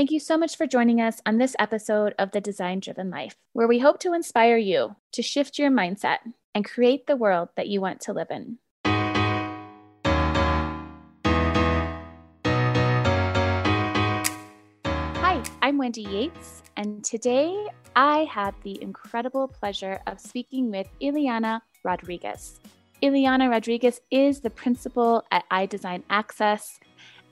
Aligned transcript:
Thank 0.00 0.12
you 0.12 0.18
so 0.18 0.38
much 0.38 0.56
for 0.56 0.66
joining 0.66 0.98
us 1.02 1.20
on 1.26 1.36
this 1.36 1.54
episode 1.58 2.14
of 2.18 2.30
The 2.30 2.40
Design 2.40 2.80
Driven 2.80 3.10
Life, 3.10 3.36
where 3.52 3.68
we 3.68 3.80
hope 3.80 4.00
to 4.00 4.14
inspire 4.14 4.56
you 4.56 4.96
to 5.12 5.20
shift 5.20 5.58
your 5.58 5.70
mindset 5.70 6.20
and 6.54 6.64
create 6.64 7.06
the 7.06 7.18
world 7.18 7.50
that 7.56 7.68
you 7.68 7.82
want 7.82 8.00
to 8.00 8.14
live 8.14 8.30
in. 8.30 8.56
Hi, 14.86 15.42
I'm 15.60 15.76
Wendy 15.76 16.04
Yates, 16.04 16.62
and 16.78 17.04
today 17.04 17.66
I 17.94 18.24
had 18.24 18.54
the 18.62 18.82
incredible 18.82 19.48
pleasure 19.48 20.00
of 20.06 20.18
speaking 20.18 20.70
with 20.70 20.88
Ileana 21.02 21.60
Rodriguez. 21.84 22.58
Ileana 23.02 23.50
Rodriguez 23.50 24.00
is 24.10 24.40
the 24.40 24.48
principal 24.48 25.24
at 25.30 25.46
iDesign 25.50 26.04
Access 26.08 26.80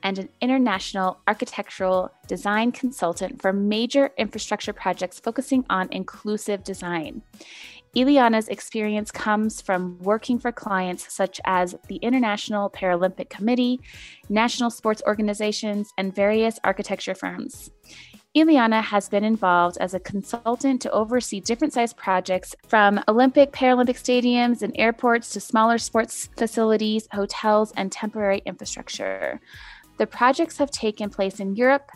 and 0.03 0.19
an 0.19 0.29
international 0.41 1.19
architectural 1.27 2.11
design 2.27 2.71
consultant 2.71 3.41
for 3.41 3.53
major 3.53 4.11
infrastructure 4.17 4.73
projects 4.73 5.19
focusing 5.19 5.65
on 5.69 5.87
inclusive 5.91 6.63
design. 6.63 7.21
Ileana's 7.95 8.47
experience 8.49 9.09
comes 9.09 9.61
from 9.61 9.97
working 9.99 10.37
for 10.37 10.51
clients 10.51 11.11
such 11.11 11.41
as 11.45 11.75
the 11.87 11.95
International 11.97 12.69
Paralympic 12.69 13.29
Committee, 13.29 13.81
national 14.29 14.69
sports 14.69 15.01
organizations, 15.07 15.91
and 15.97 16.13
various 16.13 16.59
architecture 16.63 17.15
firms. 17.15 17.71
Ileana 18.37 18.83
has 18.83 19.09
been 19.09 19.23
involved 19.23 19.79
as 19.79 19.95
a 19.95 19.99
consultant 19.99 20.83
to 20.83 20.91
oversee 20.91 21.39
different 21.39 21.73
sized 21.73 21.97
projects 21.97 22.55
from 22.67 23.03
Olympic, 23.07 23.51
Paralympic 23.51 23.97
stadiums 23.97 24.61
and 24.61 24.71
airports 24.75 25.31
to 25.31 25.39
smaller 25.39 25.79
sports 25.79 26.29
facilities, 26.37 27.07
hotels, 27.11 27.73
and 27.75 27.91
temporary 27.91 28.43
infrastructure. 28.45 29.41
The 29.99 30.07
projects 30.07 30.57
have 30.59 30.71
taken 30.71 31.09
place 31.09 31.41
in 31.41 31.57
Europe, 31.57 31.91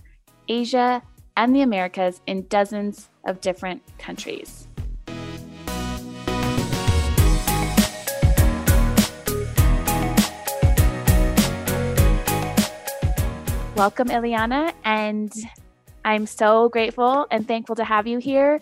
Asia, 0.49 1.02
and 1.38 1.55
the 1.55 1.62
Americas 1.62 2.20
in 2.27 2.45
dozens 2.48 3.09
of 3.26 3.39
different 3.39 3.81
countries. 3.98 4.68
Welcome, 13.77 14.09
Ileana, 14.09 14.74
and 14.84 15.31
I'm 16.04 16.26
so 16.26 16.68
grateful 16.68 17.26
and 17.31 17.48
thankful 17.48 17.77
to 17.77 17.85
have 17.85 18.05
you 18.05 18.18
here. 18.18 18.59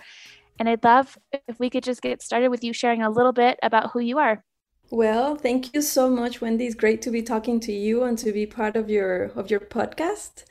And 0.59 0.69
I'd 0.69 0.83
love 0.83 1.17
if 1.47 1.59
we 1.59 1.71
could 1.71 1.83
just 1.83 2.03
get 2.03 2.21
started 2.21 2.49
with 2.49 2.63
you 2.63 2.73
sharing 2.73 3.01
a 3.01 3.09
little 3.09 3.33
bit 3.33 3.57
about 3.63 3.89
who 3.89 4.01
you 4.01 4.19
are. 4.19 4.43
Well, 4.91 5.37
thank 5.37 5.73
you 5.73 5.81
so 5.81 6.09
much, 6.09 6.41
Wendy. 6.41 6.65
It's 6.67 6.75
great 6.75 7.01
to 7.03 7.11
be 7.11 7.21
talking 7.21 7.61
to 7.61 7.71
you 7.71 8.03
and 8.03 8.17
to 8.17 8.33
be 8.33 8.45
part 8.45 8.75
of 8.75 8.89
your 8.89 9.31
of 9.37 9.49
your 9.49 9.61
podcast. 9.61 10.43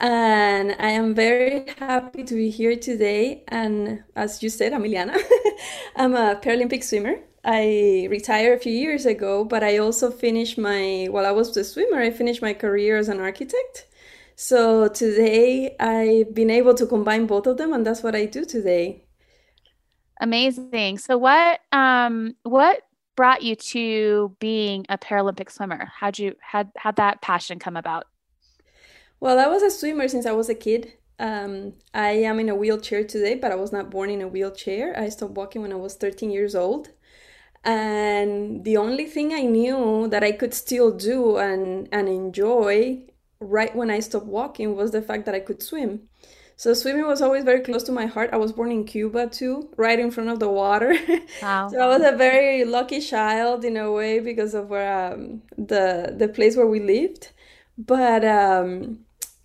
And 0.00 0.72
I 0.80 0.90
am 0.90 1.14
very 1.14 1.66
happy 1.78 2.24
to 2.24 2.34
be 2.34 2.50
here 2.50 2.74
today. 2.76 3.44
And 3.48 4.02
as 4.16 4.42
you 4.42 4.50
said, 4.50 4.72
I'm 4.72 4.82
I'm 5.96 6.14
a 6.16 6.34
Paralympic 6.42 6.82
swimmer. 6.82 7.20
I 7.44 8.08
retired 8.10 8.58
a 8.58 8.60
few 8.60 8.72
years 8.72 9.06
ago, 9.06 9.44
but 9.44 9.62
I 9.62 9.78
also 9.78 10.10
finished 10.10 10.58
my 10.58 11.06
while 11.10 11.24
I 11.24 11.30
was 11.30 11.56
a 11.56 11.62
swimmer, 11.62 12.00
I 12.00 12.10
finished 12.10 12.42
my 12.42 12.54
career 12.54 12.98
as 12.98 13.08
an 13.08 13.20
architect. 13.20 13.86
So 14.34 14.88
today 14.88 15.76
I've 15.78 16.34
been 16.34 16.50
able 16.50 16.74
to 16.74 16.86
combine 16.86 17.26
both 17.26 17.46
of 17.46 17.56
them, 17.56 17.72
and 17.72 17.86
that's 17.86 18.02
what 18.02 18.16
I 18.16 18.26
do 18.26 18.44
today. 18.44 19.06
Amazing. 20.20 20.98
So 20.98 21.18
what 21.18 21.60
um 21.72 22.34
what 22.42 22.82
brought 23.16 23.42
you 23.42 23.56
to 23.56 24.36
being 24.38 24.86
a 24.88 24.98
Paralympic 24.98 25.50
swimmer? 25.50 25.90
How'd 25.98 26.18
you 26.18 26.36
had 26.40 26.70
had 26.76 26.96
that 26.96 27.22
passion 27.22 27.58
come 27.58 27.76
about? 27.76 28.06
Well, 29.18 29.38
I 29.38 29.46
was 29.46 29.62
a 29.62 29.70
swimmer 29.70 30.08
since 30.08 30.26
I 30.26 30.32
was 30.32 30.48
a 30.48 30.54
kid. 30.54 30.92
Um, 31.18 31.72
I 31.94 32.10
am 32.10 32.38
in 32.38 32.50
a 32.50 32.54
wheelchair 32.54 33.04
today, 33.04 33.34
but 33.34 33.50
I 33.50 33.54
was 33.54 33.72
not 33.72 33.90
born 33.90 34.10
in 34.10 34.20
a 34.20 34.28
wheelchair. 34.28 34.98
I 34.98 35.08
stopped 35.08 35.32
walking 35.32 35.62
when 35.62 35.72
I 35.72 35.76
was 35.76 35.94
13 35.94 36.30
years 36.30 36.54
old. 36.54 36.90
And 37.64 38.64
the 38.64 38.76
only 38.76 39.06
thing 39.06 39.32
I 39.32 39.42
knew 39.42 40.06
that 40.08 40.22
I 40.22 40.32
could 40.32 40.54
still 40.54 40.92
do 40.92 41.38
and, 41.38 41.88
and 41.90 42.08
enjoy 42.08 43.02
right 43.40 43.74
when 43.74 43.90
I 43.90 44.00
stopped 44.00 44.26
walking 44.26 44.76
was 44.76 44.92
the 44.92 45.02
fact 45.02 45.24
that 45.26 45.34
I 45.34 45.40
could 45.40 45.62
swim. 45.62 46.08
So 46.56 46.72
swimming 46.74 47.06
was 47.06 47.20
always 47.22 47.44
very 47.44 47.60
close 47.60 47.82
to 47.84 47.92
my 47.92 48.06
heart. 48.06 48.30
I 48.32 48.36
was 48.38 48.52
born 48.52 48.72
in 48.72 48.84
Cuba 48.84 49.28
too, 49.28 49.68
right 49.76 49.98
in 49.98 50.10
front 50.10 50.30
of 50.30 50.38
the 50.40 50.48
water. 50.50 50.94
Wow. 51.40 51.70
so 51.70 51.80
I 51.80 51.86
was 51.86 52.02
a 52.02 52.16
very 52.16 52.64
lucky 52.64 53.00
child 53.00 53.64
in 53.64 53.76
a 53.76 53.92
way 53.92 54.20
because 54.20 54.54
of 54.54 54.68
where 54.70 55.12
um, 55.14 55.42
the 55.58 56.14
the 56.16 56.28
place 56.28 56.56
where 56.56 56.66
we 56.66 56.80
lived. 56.80 57.30
But 57.78 58.24
um, 58.24 59.00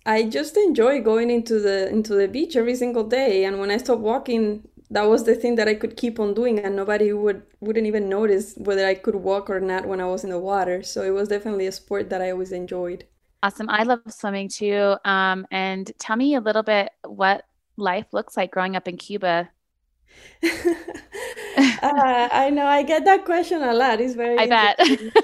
I 0.06 0.24
just 0.24 0.56
enjoy 0.56 1.02
going 1.02 1.30
into 1.30 1.60
the 1.60 1.88
into 1.90 2.14
the 2.14 2.28
beach 2.28 2.56
every 2.56 2.74
single 2.76 3.04
day. 3.04 3.44
And 3.44 3.58
when 3.60 3.70
I 3.70 3.76
stopped 3.76 4.00
walking, 4.02 4.66
that 4.90 5.02
was 5.04 5.24
the 5.24 5.34
thing 5.34 5.56
that 5.56 5.68
I 5.68 5.74
could 5.74 5.96
keep 5.96 6.18
on 6.18 6.32
doing, 6.34 6.58
and 6.58 6.74
nobody 6.76 7.12
would 7.12 7.42
wouldn't 7.60 7.86
even 7.86 8.08
notice 8.08 8.54
whether 8.56 8.86
I 8.86 8.94
could 8.94 9.16
walk 9.16 9.50
or 9.50 9.60
not 9.60 9.86
when 9.86 10.00
I 10.00 10.06
was 10.06 10.24
in 10.24 10.30
the 10.30 10.38
water. 10.38 10.82
So 10.82 11.02
it 11.02 11.10
was 11.10 11.28
definitely 11.28 11.66
a 11.66 11.72
sport 11.72 12.08
that 12.10 12.22
I 12.22 12.30
always 12.30 12.52
enjoyed. 12.52 13.04
Awesome. 13.42 13.68
I 13.68 13.82
love 13.82 14.00
swimming 14.08 14.48
too. 14.48 14.96
Um, 15.04 15.46
and 15.50 15.90
tell 15.98 16.16
me 16.16 16.34
a 16.34 16.40
little 16.40 16.62
bit 16.62 16.90
what 17.04 17.44
life 17.76 18.06
looks 18.12 18.36
like 18.36 18.52
growing 18.52 18.76
up 18.76 18.86
in 18.86 18.96
Cuba. 18.96 19.50
uh, 20.44 22.28
I 22.32 22.50
know 22.52 22.66
I 22.66 22.82
get 22.82 23.04
that 23.04 23.24
question 23.24 23.62
a 23.62 23.72
lot. 23.72 24.00
It's 24.00 24.14
very. 24.14 24.38
I 24.38 24.46
bet. 24.46 24.76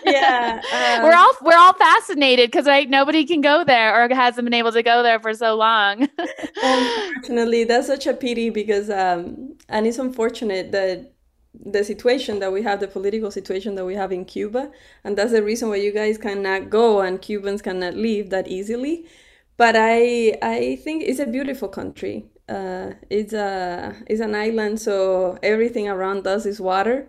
yeah, 0.05 0.61
um, 0.99 1.05
we're 1.05 1.15
all 1.15 1.33
we're 1.43 1.59
all 1.59 1.75
fascinated 1.75 2.51
because 2.51 2.67
right 2.67 2.89
nobody 2.89 3.25
can 3.25 3.41
go 3.41 3.65
there 3.65 4.03
or 4.03 4.09
hasn't 4.15 4.45
been 4.45 4.55
able 4.55 4.73
to 4.73 4.83
go 4.83 5.03
there 5.03 5.21
for 5.21 5.35
so 5.35 5.57
long. 5.57 6.09
unfortunately, 6.63 7.65
that's 7.65 7.87
such 7.89 8.07
a 8.07 8.15
pity 8.15 8.51
because 8.51 8.91
um, 8.91 9.57
and 9.69 9.87
it's 9.87 9.99
unfortunate 9.99 10.73
that 10.73 11.13
the 11.55 11.83
situation 11.85 12.39
that 12.41 12.53
we 12.53 12.63
have, 12.63 12.81
the 12.81 12.89
political 12.89 13.31
situation 13.31 13.75
that 13.75 13.85
we 13.85 13.95
have 13.95 14.13
in 14.13 14.25
Cuba, 14.25 14.71
and 15.05 15.17
that's 15.17 15.33
the 15.33 15.43
reason 15.43 15.69
why 15.69 15.77
you 15.77 15.93
guys 15.93 16.19
cannot 16.19 16.71
go 16.71 17.01
and 17.01 17.21
Cubans 17.21 17.63
cannot 17.63 17.95
leave 17.95 18.31
that 18.31 18.49
easily. 18.49 19.07
But 19.57 19.75
I 19.77 20.39
I 20.43 20.77
think 20.77 21.03
it's 21.05 21.19
a 21.19 21.27
beautiful 21.27 21.69
country. 21.69 22.27
Uh, 22.49 22.93
it's 23.11 23.33
a 23.33 23.95
it's 24.07 24.21
an 24.21 24.35
island, 24.35 24.81
so 24.81 25.39
everything 25.43 25.89
around 25.89 26.27
us 26.27 26.47
is 26.47 26.61
water, 26.61 27.09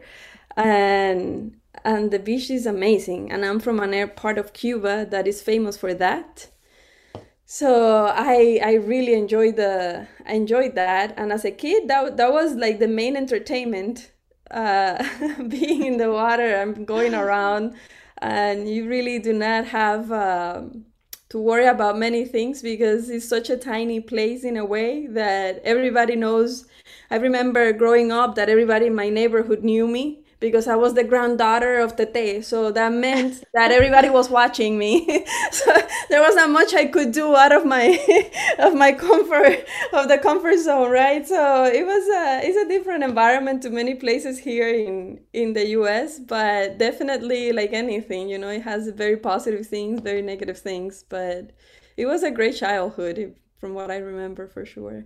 and 0.57 1.55
and 1.83 2.11
the 2.11 2.19
beach 2.19 2.49
is 2.49 2.65
amazing. 2.65 3.31
And 3.31 3.45
I'm 3.45 3.59
from 3.59 3.79
an 3.79 4.09
part 4.15 4.37
of 4.37 4.53
Cuba 4.53 5.05
that 5.11 5.27
is 5.27 5.41
famous 5.41 5.77
for 5.77 5.93
that. 5.93 6.47
So 7.45 8.05
I 8.05 8.59
I 8.63 8.73
really 8.73 9.13
enjoyed 9.13 9.55
the 9.57 10.07
enjoyed 10.27 10.75
that, 10.75 11.13
and 11.17 11.31
as 11.31 11.45
a 11.45 11.51
kid, 11.51 11.87
that 11.87 12.17
that 12.17 12.31
was 12.33 12.55
like 12.55 12.79
the 12.79 12.87
main 12.87 13.15
entertainment 13.15 14.11
uh, 14.51 15.03
being 15.47 15.85
in 15.85 15.97
the 15.97 16.11
water 16.11 16.55
and 16.55 16.85
going 16.85 17.13
around, 17.13 17.75
and 18.19 18.69
you 18.69 18.87
really 18.87 19.19
do 19.19 19.33
not 19.33 19.65
have 19.65 20.11
um, 20.11 20.85
to 21.29 21.39
worry 21.39 21.65
about 21.67 21.97
many 21.97 22.25
things 22.25 22.61
because 22.61 23.09
it's 23.09 23.27
such 23.27 23.49
a 23.49 23.57
tiny 23.57 23.99
place 23.99 24.43
in 24.43 24.57
a 24.57 24.65
way 24.65 25.07
that 25.07 25.61
everybody 25.63 26.15
knows. 26.15 26.65
I 27.11 27.17
remember 27.17 27.71
growing 27.73 28.11
up 28.11 28.35
that 28.35 28.49
everybody 28.49 28.87
in 28.87 28.95
my 28.95 29.09
neighborhood 29.09 29.63
knew 29.63 29.87
me 29.87 30.23
because 30.39 30.67
I 30.67 30.75
was 30.75 30.93
the 30.93 31.03
granddaughter 31.03 31.79
of 31.79 31.95
Tete. 31.95 32.45
So 32.45 32.71
that 32.71 32.93
meant 32.93 33.43
that 33.53 33.71
everybody 33.71 34.09
was 34.09 34.29
watching 34.29 34.77
me. 34.77 35.25
so 35.51 35.73
there 36.09 36.21
was 36.21 36.35
not 36.35 36.49
much 36.49 36.73
I 36.73 36.85
could 36.85 37.11
do 37.11 37.35
out 37.35 37.51
of 37.51 37.65
my 37.65 37.99
of 38.59 38.73
my 38.75 38.91
comfort 38.93 39.65
of 39.93 40.07
the 40.07 40.17
comfort 40.17 40.57
zone, 40.59 40.91
right? 40.91 41.27
So 41.27 41.65
it 41.65 41.85
was 41.85 42.07
a 42.07 42.47
it's 42.47 42.57
a 42.57 42.67
different 42.67 43.03
environment 43.03 43.61
to 43.63 43.69
many 43.69 43.95
places 43.95 44.39
here 44.39 44.69
in 44.69 45.19
in 45.33 45.53
the 45.53 45.67
US, 45.79 46.19
but 46.19 46.77
definitely 46.77 47.51
like 47.51 47.73
anything, 47.73 48.29
you 48.29 48.37
know, 48.37 48.49
it 48.49 48.61
has 48.63 48.87
very 48.89 49.17
positive 49.17 49.65
things, 49.67 50.01
very 50.01 50.21
negative 50.21 50.57
things, 50.57 51.03
but 51.07 51.51
it 51.97 52.05
was 52.05 52.23
a 52.23 52.31
great 52.31 52.55
childhood 52.55 53.35
from 53.59 53.73
what 53.73 53.91
I 53.91 53.97
remember 53.97 54.47
for 54.47 54.65
sure. 54.65 55.05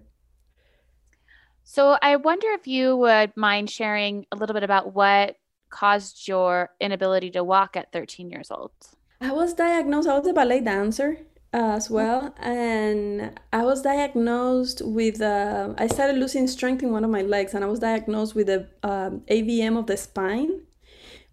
So 1.64 1.98
I 2.02 2.18
wonder 2.18 2.48
if 2.52 2.68
you 2.68 2.96
would 2.98 3.36
mind 3.36 3.70
sharing 3.70 4.26
a 4.32 4.36
little 4.36 4.54
bit 4.54 4.64
about 4.64 4.94
what 4.94 5.38
caused 5.70 6.28
your 6.28 6.70
inability 6.80 7.32
to 7.32 7.44
walk 7.44 7.76
at 7.76 7.92
13 7.92 8.30
years 8.30 8.52
old. 8.52 8.72
I 9.20 9.32
was 9.32 9.54
diagnosed, 9.54 10.08
I 10.08 10.18
was 10.18 10.28
a 10.28 10.34
ballet 10.34 10.60
dancer 10.60 11.18
as 11.54 11.88
well 11.88 12.34
and 12.40 13.40
i 13.54 13.64
was 13.64 13.84
diagnosed 13.84 14.82
with 14.84 15.22
uh, 15.22 15.70
i 15.78 15.86
started 15.86 16.18
losing 16.18 16.48
strength 16.48 16.82
in 16.82 16.92
one 16.92 17.04
of 17.04 17.12
my 17.12 17.22
legs 17.22 17.54
and 17.54 17.64
i 17.64 17.68
was 17.68 17.80
diagnosed 17.80 18.34
with 18.34 18.50
a 18.50 18.68
um, 18.82 19.22
avm 19.30 19.78
of 19.78 19.86
the 19.86 19.96
spine 19.96 20.62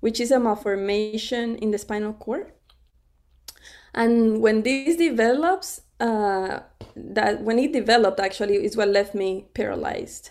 which 0.00 0.20
is 0.20 0.30
a 0.30 0.38
malformation 0.38 1.56
in 1.56 1.70
the 1.70 1.78
spinal 1.78 2.12
cord 2.12 2.52
and 3.94 4.40
when 4.40 4.62
this 4.62 4.96
develops 4.96 5.82
uh, 6.00 6.60
that 6.96 7.42
when 7.42 7.58
it 7.58 7.72
developed 7.72 8.20
actually 8.20 8.56
is 8.64 8.76
what 8.76 8.88
left 8.88 9.14
me 9.14 9.46
paralyzed. 9.54 10.30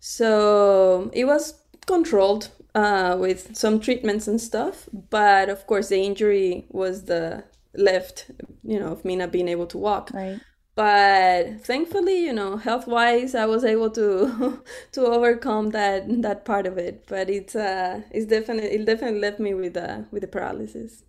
So 0.00 1.10
it 1.12 1.24
was 1.24 1.60
controlled 1.86 2.50
uh, 2.74 3.16
with 3.18 3.56
some 3.56 3.80
treatments 3.80 4.28
and 4.28 4.40
stuff 4.40 4.88
but 5.10 5.48
of 5.48 5.66
course 5.66 5.88
the 5.88 5.98
injury 5.98 6.66
was 6.70 7.04
the 7.04 7.44
left 7.74 8.30
you 8.62 8.78
know 8.78 8.88
of 8.92 9.04
me 9.04 9.16
not 9.16 9.32
being 9.32 9.48
able 9.48 9.66
to 9.66 9.78
walk. 9.78 10.10
Right. 10.12 10.40
But 10.74 11.64
thankfully 11.64 12.24
you 12.24 12.34
know 12.34 12.58
health 12.58 12.86
wise 12.86 13.34
i 13.34 13.46
was 13.46 13.64
able 13.64 13.90
to 13.92 14.62
to 14.92 15.06
overcome 15.06 15.70
that 15.70 16.22
that 16.22 16.44
part 16.44 16.66
of 16.66 16.76
it. 16.78 17.04
But 17.06 17.30
it's 17.30 17.56
uh 17.56 18.02
it's 18.10 18.26
definitely 18.26 18.70
it 18.70 18.84
definitely 18.84 19.20
left 19.20 19.40
me 19.40 19.54
with 19.54 19.76
uh 19.76 20.02
with 20.10 20.22
the 20.22 20.28
paralysis 20.28 21.02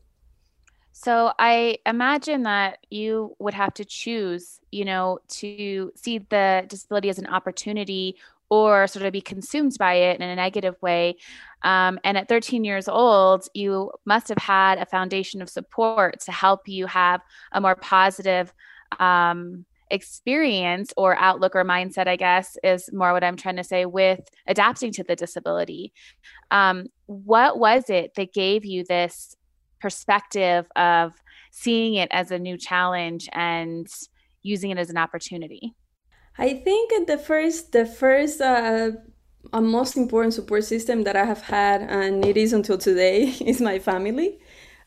so 1.00 1.32
I 1.38 1.78
imagine 1.86 2.42
that 2.44 2.80
you 2.90 3.36
would 3.38 3.54
have 3.54 3.72
to 3.76 3.86
choose, 3.86 4.60
you 4.72 4.84
know, 4.84 5.20
to 5.28 5.92
see 5.96 6.18
the 6.18 6.66
disability 6.68 7.10
as 7.10 7.20
an 7.20 7.28
opportunity 7.28 8.16
or 8.50 8.88
sort 8.88 9.06
of 9.06 9.14
be 9.14 9.22
consumed 9.22 9.76
by 9.78 9.94
it 9.94 10.20
in 10.20 10.28
a 10.28 10.36
negative 10.36 10.76
way. 10.82 11.18
Um, 11.62 12.00
and 12.04 12.18
at 12.18 12.28
13 12.28 12.64
years 12.64 12.88
old, 12.88 13.48
you 13.54 13.92
must 14.06 14.28
have 14.30 14.40
had 14.40 14.80
a 14.80 14.88
foundation 14.88 15.40
of 15.40 15.50
support 15.50 16.20
to 16.22 16.32
help 16.32 16.68
you 16.68 16.88
have 16.88 17.22
a 17.52 17.62
more 17.62 17.76
positive 17.76 18.52
um, 19.00 19.66
experience 19.92 20.94
or 20.98 21.16
outlook 21.20 21.56
or 21.56 21.64
mindset, 21.64 22.08
I 22.08 22.16
guess, 22.16 22.58
is 22.64 22.92
more 22.92 23.14
what 23.14 23.24
I'm 23.24 23.38
trying 23.38 23.58
to 23.58 23.64
say 23.64 23.86
with 23.86 24.22
adapting 24.48 24.92
to 24.94 25.04
the 25.04 25.16
disability. 25.16 25.94
Um, 26.50 26.88
what 27.06 27.60
was 27.60 27.88
it 27.92 28.16
that 28.16 28.34
gave 28.34 28.66
you 28.66 28.84
this 28.84 29.37
perspective 29.80 30.66
of 30.76 31.14
seeing 31.52 31.96
it 31.96 32.10
as 32.12 32.32
a 32.32 32.40
new 32.40 32.58
challenge 32.58 33.30
and 33.34 33.88
using 34.44 34.72
it 34.72 34.78
as 34.78 34.90
an 34.90 34.98
opportunity? 34.98 35.74
I 36.38 36.54
think 36.54 37.08
the 37.08 37.18
first, 37.18 37.72
the 37.72 37.86
first, 37.86 38.42
uh, 38.42 38.92
a 39.54 39.62
most 39.62 39.98
important 39.98 40.34
support 40.34 40.66
system 40.66 41.04
that 41.04 41.16
I 41.16 41.26
have 41.26 41.42
had, 41.42 41.82
and 41.82 42.24
it 42.26 42.38
is 42.38 42.54
until 42.54 42.78
today, 42.78 43.24
is 43.46 43.62
my 43.62 43.80
family. 43.80 44.40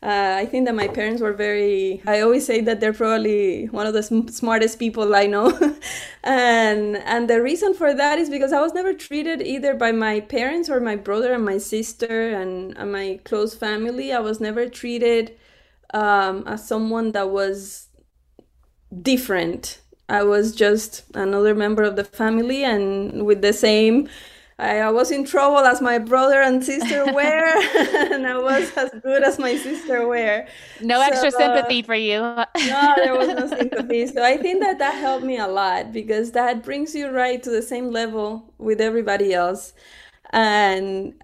Uh, 0.03 0.33
I 0.39 0.47
think 0.47 0.65
that 0.65 0.73
my 0.73 0.87
parents 0.87 1.21
were 1.21 1.33
very. 1.33 2.01
I 2.07 2.21
always 2.21 2.43
say 2.43 2.61
that 2.61 2.79
they're 2.79 2.91
probably 2.93 3.67
one 3.67 3.85
of 3.85 3.93
the 3.93 4.01
sm- 4.01 4.29
smartest 4.29 4.79
people 4.79 5.13
I 5.15 5.27
know, 5.27 5.51
and 6.23 6.97
and 6.97 7.29
the 7.29 7.39
reason 7.39 7.75
for 7.75 7.93
that 7.93 8.17
is 8.17 8.27
because 8.27 8.51
I 8.51 8.61
was 8.61 8.73
never 8.73 8.93
treated 8.95 9.43
either 9.43 9.75
by 9.75 9.91
my 9.91 10.19
parents 10.21 10.69
or 10.71 10.79
my 10.79 10.95
brother 10.95 11.33
and 11.33 11.45
my 11.45 11.59
sister 11.59 12.31
and, 12.31 12.75
and 12.77 12.91
my 12.91 13.19
close 13.25 13.53
family. 13.53 14.11
I 14.11 14.19
was 14.19 14.39
never 14.39 14.67
treated 14.67 15.37
um, 15.93 16.45
as 16.47 16.67
someone 16.67 17.11
that 17.11 17.29
was 17.29 17.89
different. 19.01 19.79
I 20.09 20.23
was 20.23 20.53
just 20.53 21.03
another 21.15 21.55
member 21.55 21.83
of 21.83 21.95
the 21.95 22.03
family 22.03 22.63
and 22.65 23.25
with 23.25 23.41
the 23.41 23.53
same 23.53 24.09
I, 24.61 24.91
was 24.91 25.09
in 25.11 25.25
trouble 25.25 25.59
as 25.59 25.81
my 25.81 25.97
brother 25.97 26.41
and 26.41 26.63
sister 26.63 27.05
were, 27.13 27.21
and 28.13 28.27
I 28.27 28.37
was 28.37 28.71
as 28.77 28.91
good 29.01 29.23
as 29.23 29.39
my 29.39 29.55
sister 29.57 30.07
were. 30.07 30.45
No 30.81 30.95
so, 30.95 31.01
extra 31.01 31.31
sympathy 31.31 31.81
for 31.81 31.95
you. 31.95 32.19
no, 32.19 32.93
there 32.97 33.17
was 33.17 33.29
no 33.29 33.47
sympathy. 33.47 34.07
So 34.07 34.23
I 34.23 34.37
think 34.37 34.61
that 34.61 34.77
that 34.79 34.95
helped 34.95 35.25
me 35.25 35.37
a 35.37 35.47
lot 35.47 35.91
because 35.91 36.31
that 36.33 36.63
brings 36.63 36.93
you 36.93 37.09
right 37.09 37.41
to 37.41 37.49
the 37.49 37.61
same 37.61 37.91
level 37.91 38.53
with 38.59 38.79
everybody 38.79 39.33
else, 39.33 39.73
and 40.31 41.15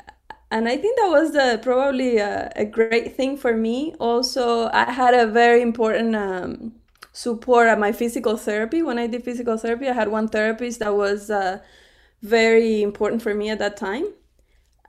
and 0.50 0.68
I 0.68 0.78
think 0.78 0.98
that 0.98 1.10
was 1.10 1.34
the 1.34 1.60
probably 1.62 2.18
a, 2.18 2.52
a 2.56 2.66
great 2.66 3.16
thing 3.16 3.38
for 3.38 3.56
me. 3.56 3.94
Also, 4.00 4.70
I 4.70 4.92
had 4.92 5.14
a 5.14 5.28
very 5.28 5.62
important. 5.62 6.16
Um, 6.16 6.74
support 7.14 7.68
at 7.68 7.80
my 7.80 7.92
physical 7.92 8.38
therapy 8.38 8.84
when 8.84 9.00
i 9.00 9.08
did 9.08 9.24
physical 9.24 9.58
therapy 9.58 9.90
i 9.90 9.92
had 9.92 10.08
one 10.08 10.28
therapist 10.28 10.78
that 10.78 10.96
was 10.96 11.32
uh, 11.32 11.58
very 12.22 12.82
important 12.82 13.22
for 13.22 13.34
me 13.34 13.50
at 13.50 13.60
that 13.60 13.78
time. 13.78 14.06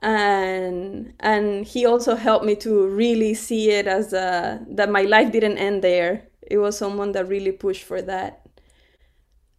And 0.01 1.13
and 1.19 1.65
he 1.65 1.85
also 1.85 2.15
helped 2.15 2.45
me 2.45 2.55
to 2.57 2.87
really 2.87 3.33
see 3.33 3.71
it 3.71 3.85
as 3.87 4.13
a, 4.13 4.65
that 4.69 4.89
my 4.89 5.01
life 5.01 5.31
didn't 5.31 5.57
end 5.57 5.83
there. 5.83 6.27
It 6.41 6.57
was 6.57 6.77
someone 6.77 7.11
that 7.13 7.27
really 7.27 7.51
pushed 7.51 7.83
for 7.83 8.01
that. 8.03 8.41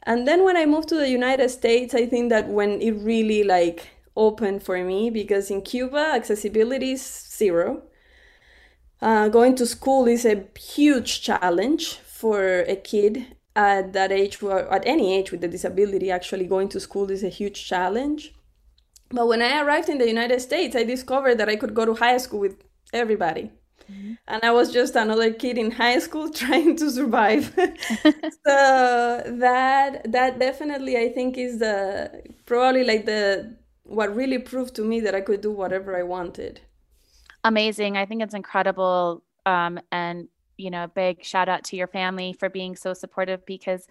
And 0.04 0.26
then 0.26 0.44
when 0.44 0.56
i 0.56 0.64
moved 0.66 0.88
to 0.88 0.96
the 0.96 1.08
united 1.08 1.50
states 1.50 1.94
i 1.94 2.06
think 2.06 2.30
that 2.30 2.48
when 2.48 2.80
it 2.80 2.92
really 2.92 3.44
like 3.44 3.88
opened 4.16 4.62
for 4.62 4.82
me 4.82 5.10
because 5.10 5.50
in 5.50 5.62
cuba 5.62 6.12
accessibility 6.14 6.92
is 6.92 7.02
zero. 7.02 7.82
Uh, 9.02 9.28
going 9.28 9.54
to 9.54 9.66
school 9.66 10.06
is 10.06 10.26
a 10.26 10.44
huge 10.58 11.22
challenge 11.22 11.94
for 11.96 12.60
a 12.68 12.76
kid 12.76 13.26
at 13.56 13.92
that 13.92 14.12
age 14.12 14.42
or 14.42 14.72
at 14.72 14.86
any 14.86 15.14
age 15.16 15.30
with 15.32 15.42
a 15.44 15.48
disability 15.48 16.10
actually 16.10 16.46
going 16.46 16.68
to 16.68 16.80
school 16.80 17.10
is 17.10 17.24
a 17.24 17.28
huge 17.28 17.66
challenge. 17.66 18.34
But 19.10 19.26
when 19.26 19.42
i 19.42 19.60
arrived 19.60 19.88
in 19.88 19.98
the 19.98 20.06
united 20.06 20.40
states 20.40 20.76
i 20.76 20.84
discovered 20.84 21.36
that 21.38 21.48
i 21.48 21.56
could 21.56 21.74
go 21.74 21.84
to 21.84 21.94
high 21.94 22.18
school 22.18 22.40
with 22.40 22.56
everybody. 22.92 23.50
Mm-hmm. 23.90 24.12
and 24.28 24.44
i 24.44 24.52
was 24.52 24.70
just 24.72 24.94
another 24.94 25.32
kid 25.32 25.58
in 25.58 25.72
high 25.72 25.98
school 25.98 26.30
trying 26.42 26.76
to 26.76 26.90
survive. 26.90 27.44
So 28.46 29.22
that 29.44 30.12
that 30.12 30.38
definitely 30.38 30.96
i 30.96 31.08
think 31.08 31.36
is 31.36 31.58
the 31.58 31.76
probably 32.46 32.84
like 32.84 33.04
the 33.06 33.56
what 33.82 34.14
really 34.14 34.38
proved 34.38 34.74
to 34.76 34.84
me 34.84 35.00
that 35.00 35.14
i 35.14 35.20
could 35.20 35.40
do 35.40 35.50
whatever 35.50 35.96
i 35.96 36.04
wanted. 36.04 36.60
Amazing. 37.42 37.96
I 37.96 38.04
think 38.06 38.22
it's 38.22 38.34
incredible 38.34 39.22
um, 39.46 39.80
and 39.90 40.28
you 40.60 40.70
know, 40.70 40.84
a 40.84 40.88
big 40.88 41.24
shout 41.24 41.48
out 41.48 41.64
to 41.64 41.76
your 41.76 41.86
family 41.86 42.32
for 42.32 42.48
being 42.48 42.76
so 42.76 42.94
supportive 42.94 43.44
because 43.46 43.86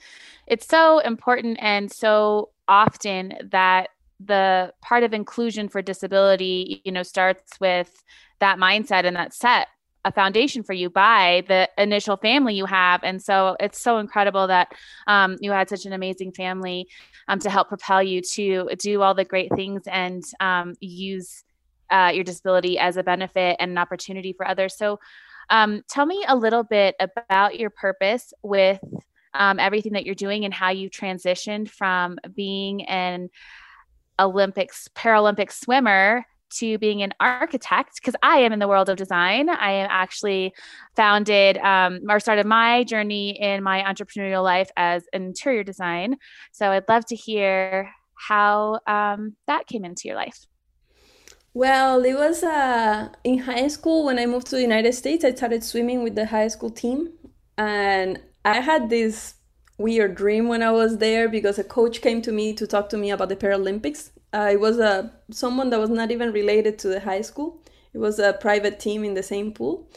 it's 0.48 0.68
so 0.68 1.00
important 1.00 1.58
and 1.62 1.92
so 1.92 2.50
often 2.68 3.34
that 3.52 3.90
the 4.20 4.74
part 4.82 5.04
of 5.04 5.14
inclusion 5.14 5.70
for 5.70 5.82
disability, 5.82 6.82
you 6.84 6.92
know, 6.92 7.04
starts 7.04 7.60
with 7.60 8.04
that 8.40 8.58
mindset 8.58 9.06
and 9.06 9.16
that 9.16 9.34
set 9.34 9.68
a 10.06 10.12
foundation 10.12 10.64
for 10.64 10.74
you 10.74 10.90
by 10.90 11.44
the 11.48 11.70
initial 11.78 12.16
family 12.18 12.54
you 12.54 12.66
have. 12.66 13.02
And 13.04 13.22
so 13.22 13.58
it's 13.60 13.82
so 13.82 13.98
incredible 13.98 14.48
that 14.48 14.72
um, 15.08 15.38
you 15.42 15.52
had 15.52 15.70
such 15.70 15.86
an 15.86 15.94
amazing 15.94 16.32
family 16.32 16.88
um, 17.28 17.40
to 17.40 17.50
help 17.50 17.68
propel 17.68 18.02
you 18.02 18.22
to 18.34 18.70
do 18.80 19.02
all 19.02 19.14
the 19.14 19.26
great 19.26 19.54
things 19.56 19.82
and 19.88 20.24
um, 20.40 20.76
use 20.80 21.44
uh, 21.92 22.12
your 22.14 22.24
disability 22.24 22.78
as 22.78 22.98
a 22.98 23.04
benefit 23.04 23.58
and 23.60 23.72
an 23.72 23.78
opportunity 23.78 24.34
for 24.34 24.48
others. 24.48 24.78
So 24.78 25.00
um, 25.50 25.82
tell 25.90 26.06
me 26.06 26.24
a 26.28 26.36
little 26.36 26.64
bit 26.64 26.96
about 27.00 27.60
your 27.60 27.70
purpose 27.70 28.34
with 28.44 28.80
um, 29.34 29.60
everything 29.60 29.94
that 29.94 30.06
you're 30.06 30.16
doing 30.16 30.46
and 30.46 30.54
how 30.54 30.70
you 30.70 30.90
transitioned 30.90 31.70
from 31.70 32.18
being 32.36 32.86
an 32.86 33.30
Olympics, 34.20 34.88
Paralympic 34.96 35.52
swimmer 35.52 36.26
to 36.52 36.78
being 36.80 37.04
an 37.04 37.14
architect 37.20 37.96
because 37.96 38.16
I 38.24 38.40
am 38.40 38.52
in 38.52 38.60
the 38.60 38.68
world 38.68 38.90
of 38.90 38.98
design. 38.98 39.50
I 39.50 39.72
am 39.72 39.88
actually 39.92 40.54
founded 40.96 41.58
um, 41.60 42.02
or 42.10 42.20
started 42.20 42.46
my 42.46 42.84
journey 42.84 43.40
in 43.40 43.64
my 43.64 43.84
entrepreneurial 43.84 44.44
life 44.44 44.72
as 44.76 45.04
interior 45.14 45.64
design. 45.64 46.18
So 46.52 46.72
I'd 46.72 46.90
love 46.90 47.06
to 47.08 47.16
hear 47.16 47.92
how 48.16 48.80
um, 48.88 49.36
that 49.48 49.68
came 49.68 49.86
into 49.86 50.08
your 50.08 50.18
life. 50.18 50.46
Well, 51.54 52.04
it 52.06 52.14
was 52.14 52.44
uh, 52.44 53.10
in 53.24 53.40
high 53.40 53.68
school 53.68 54.06
when 54.06 54.20
I 54.20 54.26
moved 54.26 54.48
to 54.48 54.56
the 54.56 54.62
United 54.62 54.94
States. 54.94 55.24
I 55.26 55.34
started 55.34 55.64
swimming 55.64 56.04
with 56.04 56.16
the 56.16 56.28
high 56.28 56.48
school 56.48 56.70
team, 56.70 57.10
and 57.58 58.20
I 58.46 58.60
had 58.60 58.90
this 58.90 59.36
weird 59.78 60.16
dream 60.16 60.48
when 60.48 60.62
I 60.62 60.72
was 60.72 60.98
there 60.98 61.28
because 61.28 61.58
a 61.58 61.64
coach 61.64 62.02
came 62.02 62.22
to 62.24 62.32
me 62.32 62.54
to 62.54 62.68
talk 62.68 62.90
to 62.90 62.98
me 62.98 63.12
about 63.12 63.30
the 63.30 63.36
Paralympics. 63.36 64.12
Uh, 64.32 64.50
it 64.52 64.60
was 64.60 64.78
a 64.78 64.86
uh, 64.86 65.10
someone 65.32 65.70
that 65.72 65.80
was 65.80 65.90
not 65.90 66.12
even 66.12 66.32
related 66.32 66.78
to 66.80 66.88
the 66.88 67.00
high 67.00 67.22
school. 67.22 67.64
It 67.94 67.98
was 67.98 68.20
a 68.20 68.34
private 68.34 68.80
team 68.80 69.04
in 69.04 69.16
the 69.16 69.24
same 69.24 69.52
pool, 69.52 69.90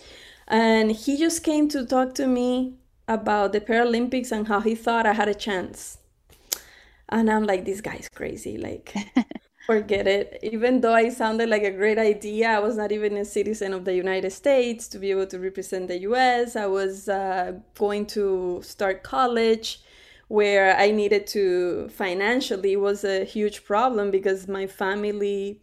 and 0.49 0.91
he 0.93 1.19
just 1.19 1.45
came 1.45 1.69
to 1.69 1.85
talk 1.85 2.15
to 2.15 2.27
me 2.27 2.79
about 3.09 3.53
the 3.53 3.61
Paralympics 3.61 4.33
and 4.33 4.49
how 4.49 4.61
he 4.61 4.75
thought 4.75 5.05
I 5.07 5.13
had 5.13 5.29
a 5.29 5.35
chance. 5.35 5.99
And 7.09 7.31
I'm 7.31 7.45
like, 7.45 7.65
this 7.65 7.81
guy's 7.81 8.09
crazy. 8.09 8.57
Like, 8.57 8.95
Forget 9.67 10.07
it. 10.09 10.39
Even 10.43 10.81
though 10.81 10.93
I 10.93 11.09
sounded 11.09 11.49
like 11.49 11.63
a 11.63 11.71
great 11.71 11.97
idea, 11.99 12.49
I 12.49 12.59
was 12.59 12.77
not 12.77 12.91
even 12.93 13.17
a 13.17 13.25
citizen 13.25 13.73
of 13.73 13.85
the 13.85 13.95
United 13.95 14.33
States 14.33 14.89
to 14.89 14.99
be 14.99 15.11
able 15.13 15.27
to 15.29 15.39
represent 15.39 15.87
the 15.89 15.99
US. 16.01 16.57
I 16.57 16.67
was 16.67 17.09
uh, 17.09 17.53
going 17.79 18.07
to 18.07 18.61
start 18.63 19.03
college 19.05 19.81
where 20.29 20.77
I 20.77 20.91
needed 20.91 21.27
to 21.29 21.89
financially 21.91 22.77
was 22.77 23.05
a 23.05 23.25
huge 23.25 23.65
problem 23.65 24.11
because 24.11 24.49
my 24.49 24.67
family 24.67 25.61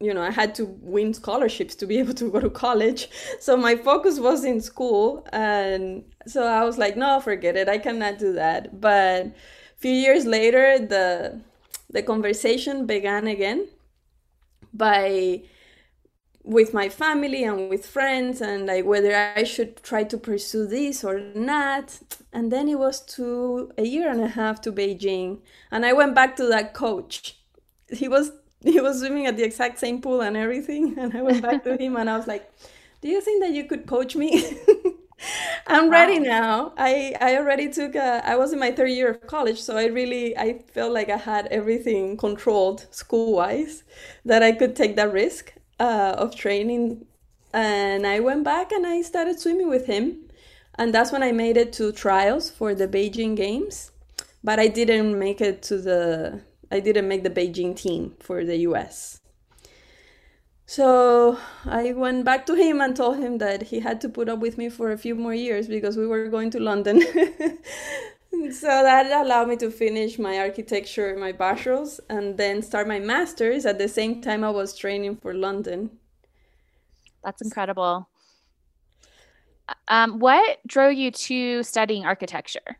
you 0.00 0.14
know, 0.14 0.22
I 0.22 0.30
had 0.30 0.54
to 0.56 0.64
win 0.80 1.12
scholarships 1.14 1.74
to 1.76 1.86
be 1.86 1.98
able 1.98 2.14
to 2.14 2.30
go 2.30 2.40
to 2.40 2.50
college. 2.50 3.08
So 3.38 3.56
my 3.56 3.76
focus 3.76 4.18
was 4.18 4.44
in 4.44 4.60
school. 4.60 5.26
And 5.32 6.04
so 6.26 6.46
I 6.46 6.64
was 6.64 6.78
like, 6.78 6.96
no, 6.96 7.20
forget 7.20 7.56
it. 7.56 7.68
I 7.68 7.78
cannot 7.78 8.18
do 8.18 8.32
that. 8.34 8.80
But 8.80 9.26
a 9.26 9.32
few 9.78 9.92
years 9.92 10.24
later, 10.26 10.78
the 10.78 11.40
the 11.90 12.02
conversation 12.02 12.86
began 12.86 13.26
again 13.26 13.68
by 14.72 15.42
with 16.42 16.72
my 16.72 16.88
family 16.88 17.44
and 17.44 17.68
with 17.68 17.84
friends 17.84 18.40
and 18.40 18.66
like 18.66 18.84
whether 18.84 19.14
I 19.14 19.44
should 19.44 19.82
try 19.82 20.04
to 20.04 20.16
pursue 20.16 20.66
this 20.66 21.04
or 21.04 21.20
not. 21.20 21.98
And 22.32 22.50
then 22.50 22.68
it 22.68 22.78
was 22.78 23.00
to 23.16 23.72
a 23.76 23.84
year 23.84 24.10
and 24.10 24.20
a 24.20 24.28
half 24.28 24.60
to 24.62 24.72
Beijing. 24.72 25.40
And 25.70 25.84
I 25.84 25.92
went 25.92 26.14
back 26.14 26.36
to 26.36 26.46
that 26.46 26.72
coach. 26.72 27.36
He 27.88 28.08
was 28.08 28.32
he 28.62 28.80
was 28.80 29.00
swimming 29.00 29.26
at 29.26 29.36
the 29.36 29.42
exact 29.42 29.78
same 29.78 30.00
pool 30.00 30.20
and 30.20 30.36
everything. 30.36 30.94
And 30.98 31.16
I 31.16 31.22
went 31.22 31.42
back 31.42 31.64
to 31.64 31.76
him 31.76 31.96
and 31.96 32.08
I 32.08 32.16
was 32.16 32.26
like, 32.26 32.50
Do 33.02 33.08
you 33.08 33.20
think 33.20 33.42
that 33.42 33.52
you 33.52 33.64
could 33.64 33.86
coach 33.86 34.16
me? 34.16 34.30
I'm 35.70 35.88
wow. 35.90 35.90
ready 35.90 36.18
now. 36.18 36.72
I 36.76 37.14
I 37.20 37.36
already 37.36 37.68
took 37.70 37.94
a, 37.94 38.22
I 38.26 38.36
was 38.36 38.52
in 38.52 38.58
my 38.58 38.72
third 38.72 38.88
year 38.90 39.10
of 39.10 39.26
college, 39.28 39.60
so 39.60 39.76
I 39.76 39.86
really 39.86 40.36
I 40.36 40.58
felt 40.74 40.92
like 40.92 41.08
I 41.08 41.16
had 41.16 41.46
everything 41.46 42.16
controlled 42.16 42.86
school 42.90 43.32
wise 43.34 43.84
that 44.24 44.42
I 44.42 44.52
could 44.52 44.74
take 44.76 44.96
that 44.96 45.12
risk 45.12 45.54
uh, 45.78 46.14
of 46.18 46.34
training. 46.34 47.06
And 47.52 48.06
I 48.06 48.20
went 48.20 48.44
back 48.44 48.72
and 48.72 48.86
I 48.86 49.02
started 49.02 49.40
swimming 49.40 49.68
with 49.68 49.86
him, 49.86 50.28
and 50.76 50.92
that's 50.94 51.12
when 51.12 51.22
I 51.22 51.32
made 51.32 51.56
it 51.56 51.72
to 51.74 51.92
trials 51.92 52.50
for 52.50 52.74
the 52.74 52.88
Beijing 52.88 53.36
Games, 53.36 53.92
but 54.44 54.58
I 54.60 54.68
didn't 54.68 55.18
make 55.18 55.40
it 55.40 55.62
to 55.64 55.78
the 55.78 56.40
I 56.72 56.80
didn't 56.80 57.08
make 57.08 57.22
the 57.24 57.30
Beijing 57.30 57.76
team 57.76 58.16
for 58.20 58.44
the 58.44 58.56
U.S. 58.70 59.19
So 60.70 61.36
I 61.64 61.94
went 61.94 62.24
back 62.24 62.46
to 62.46 62.54
him 62.54 62.80
and 62.80 62.94
told 62.94 63.16
him 63.16 63.38
that 63.38 63.60
he 63.60 63.80
had 63.80 64.00
to 64.02 64.08
put 64.08 64.28
up 64.28 64.38
with 64.38 64.56
me 64.56 64.68
for 64.68 64.92
a 64.92 64.96
few 64.96 65.16
more 65.16 65.34
years 65.34 65.66
because 65.66 65.96
we 65.96 66.06
were 66.06 66.28
going 66.28 66.48
to 66.50 66.60
London. 66.60 67.00
so 68.52 68.68
that 68.68 69.10
allowed 69.10 69.48
me 69.48 69.56
to 69.56 69.68
finish 69.68 70.16
my 70.16 70.38
architecture, 70.38 71.16
my 71.18 71.32
bachelor's, 71.32 71.98
and 72.08 72.36
then 72.36 72.62
start 72.62 72.86
my 72.86 73.00
master's 73.00 73.66
at 73.66 73.78
the 73.78 73.88
same 73.88 74.22
time 74.22 74.44
I 74.44 74.50
was 74.50 74.78
training 74.78 75.16
for 75.16 75.34
London. 75.34 75.90
That's 77.24 77.42
incredible. 77.42 78.08
Um, 79.88 80.20
what 80.20 80.60
drove 80.68 80.92
you 80.94 81.10
to 81.10 81.64
studying 81.64 82.04
architecture? 82.04 82.78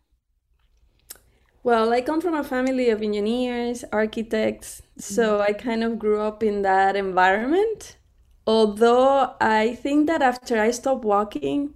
Well, 1.62 1.92
I 1.92 2.00
come 2.00 2.20
from 2.20 2.34
a 2.34 2.44
family 2.44 2.88
of 2.88 3.02
engineers, 3.02 3.84
architects, 3.92 4.82
so 4.96 5.38
mm-hmm. 5.38 5.42
I 5.42 5.52
kind 5.52 5.84
of 5.84 5.98
grew 5.98 6.20
up 6.20 6.42
in 6.42 6.62
that 6.62 6.96
environment. 6.96 7.96
Although 8.46 9.34
I 9.40 9.74
think 9.74 10.06
that 10.06 10.22
after 10.22 10.58
I 10.60 10.70
stopped 10.70 11.04
walking, 11.04 11.74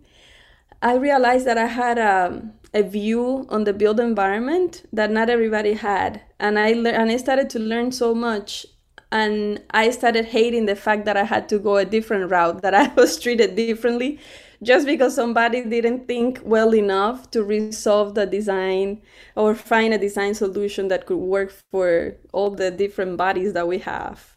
I 0.82 0.94
realized 0.96 1.46
that 1.46 1.58
I 1.58 1.66
had 1.66 1.98
a, 1.98 2.50
a 2.72 2.82
view 2.82 3.46
on 3.50 3.64
the 3.64 3.72
built 3.74 4.00
environment 4.00 4.84
that 4.92 5.10
not 5.10 5.28
everybody 5.30 5.74
had. 5.74 6.22
And 6.40 6.58
I, 6.58 6.72
le- 6.72 6.90
and 6.90 7.10
I 7.10 7.16
started 7.18 7.50
to 7.50 7.58
learn 7.58 7.92
so 7.92 8.14
much 8.14 8.66
and 9.12 9.62
I 9.70 9.90
started 9.90 10.24
hating 10.26 10.66
the 10.66 10.74
fact 10.74 11.04
that 11.04 11.16
I 11.16 11.24
had 11.24 11.48
to 11.50 11.58
go 11.58 11.76
a 11.76 11.84
different 11.84 12.30
route, 12.30 12.62
that 12.62 12.74
I 12.74 12.88
was 12.96 13.20
treated 13.20 13.54
differently 13.54 14.18
just 14.64 14.86
because 14.86 15.14
somebody 15.14 15.62
didn't 15.64 16.08
think 16.08 16.40
well 16.44 16.74
enough 16.74 17.30
to 17.32 17.44
resolve 17.44 18.14
the 18.14 18.26
design 18.26 19.02
or 19.36 19.54
find 19.54 19.94
a 19.94 19.98
design 19.98 20.34
solution 20.34 20.88
that 20.88 21.06
could 21.06 21.18
work 21.18 21.52
for 21.70 22.16
all 22.32 22.50
the 22.50 22.70
different 22.70 23.16
bodies 23.16 23.52
that 23.54 23.68
we 23.68 23.78
have. 23.78 24.36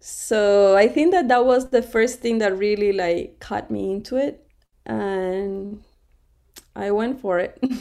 So 0.00 0.76
i 0.76 0.88
think 0.88 1.12
that 1.12 1.28
that 1.28 1.44
was 1.44 1.70
the 1.70 1.82
first 1.82 2.20
thing 2.20 2.38
that 2.38 2.56
really 2.58 2.92
like 2.92 3.38
caught 3.40 3.70
me 3.70 3.92
into 3.92 4.16
it 4.16 4.46
and 4.86 5.82
i 6.76 6.90
went 6.90 7.20
for 7.20 7.38
it. 7.38 7.62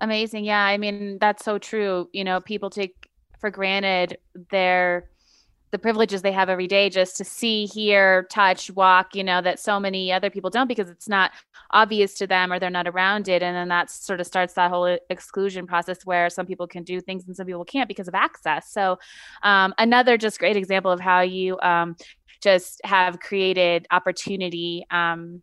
Amazing. 0.00 0.44
Yeah 0.44 0.64
i 0.64 0.76
mean 0.78 1.18
that's 1.20 1.44
so 1.44 1.58
true. 1.58 2.08
You 2.12 2.24
know 2.24 2.40
people 2.40 2.70
take 2.70 3.08
for 3.40 3.50
granted 3.50 4.18
their 4.50 5.10
the 5.70 5.78
privileges 5.78 6.22
they 6.22 6.32
have 6.32 6.48
every 6.48 6.66
day 6.66 6.88
just 6.88 7.16
to 7.16 7.24
see, 7.24 7.66
hear, 7.66 8.26
touch, 8.30 8.70
walk, 8.70 9.14
you 9.14 9.24
know, 9.24 9.40
that 9.42 9.58
so 9.58 9.80
many 9.80 10.12
other 10.12 10.30
people 10.30 10.50
don't 10.50 10.68
because 10.68 10.88
it's 10.88 11.08
not 11.08 11.32
obvious 11.72 12.14
to 12.14 12.26
them 12.26 12.52
or 12.52 12.58
they're 12.58 12.70
not 12.70 12.86
around 12.86 13.28
it. 13.28 13.42
And 13.42 13.56
then 13.56 13.68
that 13.68 13.90
sort 13.90 14.20
of 14.20 14.26
starts 14.26 14.54
that 14.54 14.70
whole 14.70 14.98
exclusion 15.10 15.66
process 15.66 16.06
where 16.06 16.30
some 16.30 16.46
people 16.46 16.66
can 16.66 16.84
do 16.84 17.00
things 17.00 17.26
and 17.26 17.36
some 17.36 17.46
people 17.46 17.64
can't 17.64 17.88
because 17.88 18.08
of 18.08 18.14
access. 18.14 18.70
So, 18.70 18.98
um, 19.42 19.74
another 19.78 20.16
just 20.16 20.38
great 20.38 20.56
example 20.56 20.90
of 20.90 21.00
how 21.00 21.22
you 21.22 21.58
um, 21.60 21.96
just 22.40 22.80
have 22.84 23.18
created 23.20 23.86
opportunity. 23.90 24.86
Um, 24.90 25.42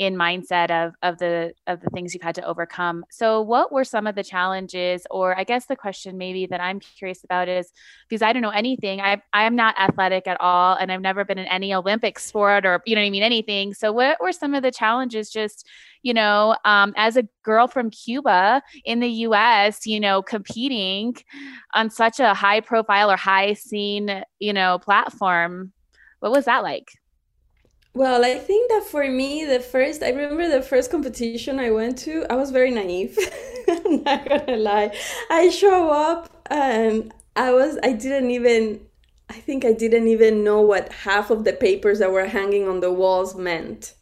in 0.00 0.16
mindset 0.16 0.70
of 0.70 0.94
of 1.02 1.18
the 1.18 1.52
of 1.66 1.82
the 1.82 1.90
things 1.90 2.14
you've 2.14 2.22
had 2.22 2.34
to 2.34 2.44
overcome. 2.46 3.04
So 3.10 3.42
what 3.42 3.70
were 3.70 3.84
some 3.84 4.06
of 4.06 4.14
the 4.14 4.24
challenges 4.24 5.06
or 5.10 5.38
I 5.38 5.44
guess 5.44 5.66
the 5.66 5.76
question 5.76 6.16
maybe 6.16 6.46
that 6.46 6.58
I'm 6.58 6.80
curious 6.80 7.22
about 7.22 7.48
is 7.48 7.70
because 8.08 8.22
I 8.22 8.32
don't 8.32 8.40
know 8.40 8.48
anything. 8.48 9.02
I 9.02 9.20
I 9.34 9.44
am 9.44 9.54
not 9.54 9.78
athletic 9.78 10.26
at 10.26 10.40
all 10.40 10.74
and 10.74 10.90
I've 10.90 11.02
never 11.02 11.22
been 11.26 11.38
in 11.38 11.46
any 11.46 11.74
Olympic 11.74 12.18
sport 12.18 12.64
or 12.64 12.80
you 12.86 12.94
know 12.94 13.02
what 13.02 13.08
I 13.08 13.10
mean 13.10 13.22
anything. 13.22 13.74
So 13.74 13.92
what 13.92 14.18
were 14.22 14.32
some 14.32 14.54
of 14.54 14.62
the 14.62 14.70
challenges 14.72 15.30
just 15.30 15.68
you 16.02 16.14
know 16.14 16.56
um, 16.64 16.94
as 16.96 17.18
a 17.18 17.28
girl 17.42 17.68
from 17.68 17.90
Cuba 17.90 18.62
in 18.86 19.00
the 19.00 19.10
US, 19.28 19.86
you 19.86 20.00
know, 20.00 20.22
competing 20.22 21.14
on 21.74 21.90
such 21.90 22.20
a 22.20 22.32
high 22.32 22.60
profile 22.60 23.10
or 23.10 23.16
high 23.18 23.52
scene, 23.52 24.24
you 24.38 24.54
know, 24.54 24.78
platform. 24.78 25.74
What 26.20 26.32
was 26.32 26.46
that 26.46 26.62
like? 26.62 26.99
Well, 27.92 28.24
I 28.24 28.38
think 28.38 28.70
that 28.70 28.84
for 28.84 29.08
me, 29.08 29.44
the 29.44 29.60
first, 29.60 30.02
I 30.02 30.10
remember 30.10 30.48
the 30.48 30.62
first 30.62 30.90
competition 30.90 31.58
I 31.58 31.70
went 31.70 31.98
to, 31.98 32.24
I 32.30 32.36
was 32.36 32.50
very 32.50 32.70
naive. 32.70 33.18
I'm 33.68 34.02
not 34.04 34.28
gonna 34.28 34.56
lie. 34.56 34.96
I 35.28 35.48
show 35.50 35.90
up 35.90 36.30
and 36.50 37.12
I 37.34 37.52
was, 37.52 37.78
I 37.82 37.92
didn't 37.92 38.30
even, 38.30 38.80
I 39.28 39.34
think 39.34 39.64
I 39.64 39.72
didn't 39.72 40.06
even 40.08 40.44
know 40.44 40.60
what 40.60 40.92
half 40.92 41.30
of 41.30 41.44
the 41.44 41.52
papers 41.52 41.98
that 41.98 42.12
were 42.12 42.26
hanging 42.26 42.68
on 42.68 42.80
the 42.80 42.92
walls 42.92 43.34
meant 43.34 43.94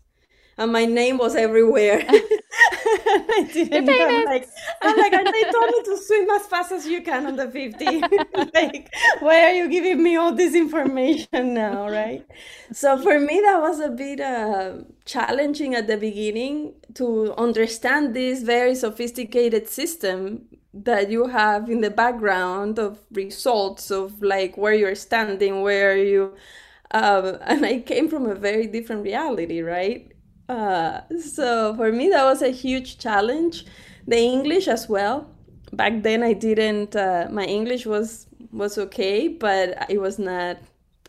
and 0.58 0.72
my 0.72 0.84
name 0.84 1.18
was 1.18 1.34
everywhere. 1.34 2.04
I 3.06 3.48
didn't 3.52 3.84
know. 3.84 4.08
I'm 4.08 4.24
like, 4.24 4.48
I'm 4.82 4.96
like, 4.96 5.12
and 5.12 5.26
they 5.26 5.42
told 5.44 5.70
me 5.70 5.82
to 5.84 5.96
swim 5.96 6.30
as 6.30 6.46
fast 6.46 6.72
as 6.72 6.86
you 6.86 7.02
can 7.02 7.26
on 7.26 7.36
the 7.36 7.50
50. 7.50 7.84
like, 8.54 8.92
why 9.20 9.42
are 9.44 9.52
you 9.52 9.68
giving 9.68 10.02
me 10.02 10.16
all 10.16 10.32
this 10.32 10.54
information 10.54 11.54
now, 11.54 11.88
right? 11.88 12.26
So 12.72 13.00
for 13.00 13.18
me, 13.20 13.40
that 13.40 13.60
was 13.60 13.80
a 13.80 13.88
bit 13.88 14.20
uh, 14.20 14.78
challenging 15.04 15.74
at 15.74 15.86
the 15.86 15.96
beginning 15.96 16.74
to 16.94 17.34
understand 17.36 18.14
this 18.14 18.42
very 18.42 18.74
sophisticated 18.74 19.68
system 19.68 20.46
that 20.74 21.10
you 21.10 21.28
have 21.28 21.68
in 21.68 21.80
the 21.80 21.90
background 21.90 22.78
of 22.78 22.98
results 23.12 23.90
of 23.90 24.22
like 24.22 24.56
where 24.56 24.74
you're 24.74 24.94
standing, 24.94 25.62
where 25.62 25.96
you. 25.96 26.34
Um, 26.90 27.38
and 27.42 27.66
I 27.66 27.80
came 27.80 28.08
from 28.08 28.26
a 28.26 28.34
very 28.34 28.66
different 28.66 29.02
reality, 29.02 29.60
right? 29.60 30.12
Uh, 30.48 31.00
so 31.20 31.74
for 31.76 31.92
me, 31.92 32.08
that 32.10 32.24
was 32.24 32.42
a 32.42 32.50
huge 32.50 32.98
challenge. 32.98 33.64
The 34.06 34.16
English 34.18 34.68
as 34.68 34.88
well. 34.88 35.28
Back 35.72 36.02
then, 36.02 36.22
I 36.22 36.32
didn't. 36.32 36.96
Uh, 36.96 37.28
my 37.30 37.44
English 37.44 37.84
was 37.86 38.26
was 38.52 38.78
okay, 38.78 39.28
but 39.28 39.86
it 39.90 40.00
was 40.00 40.18
not 40.18 40.56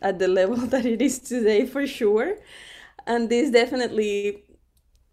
at 0.02 0.18
the 0.18 0.28
level 0.28 0.56
that 0.74 0.84
it 0.84 1.00
is 1.00 1.18
today 1.18 1.64
for 1.66 1.86
sure. 1.86 2.36
And 3.06 3.30
this 3.30 3.50
definitely 3.50 4.44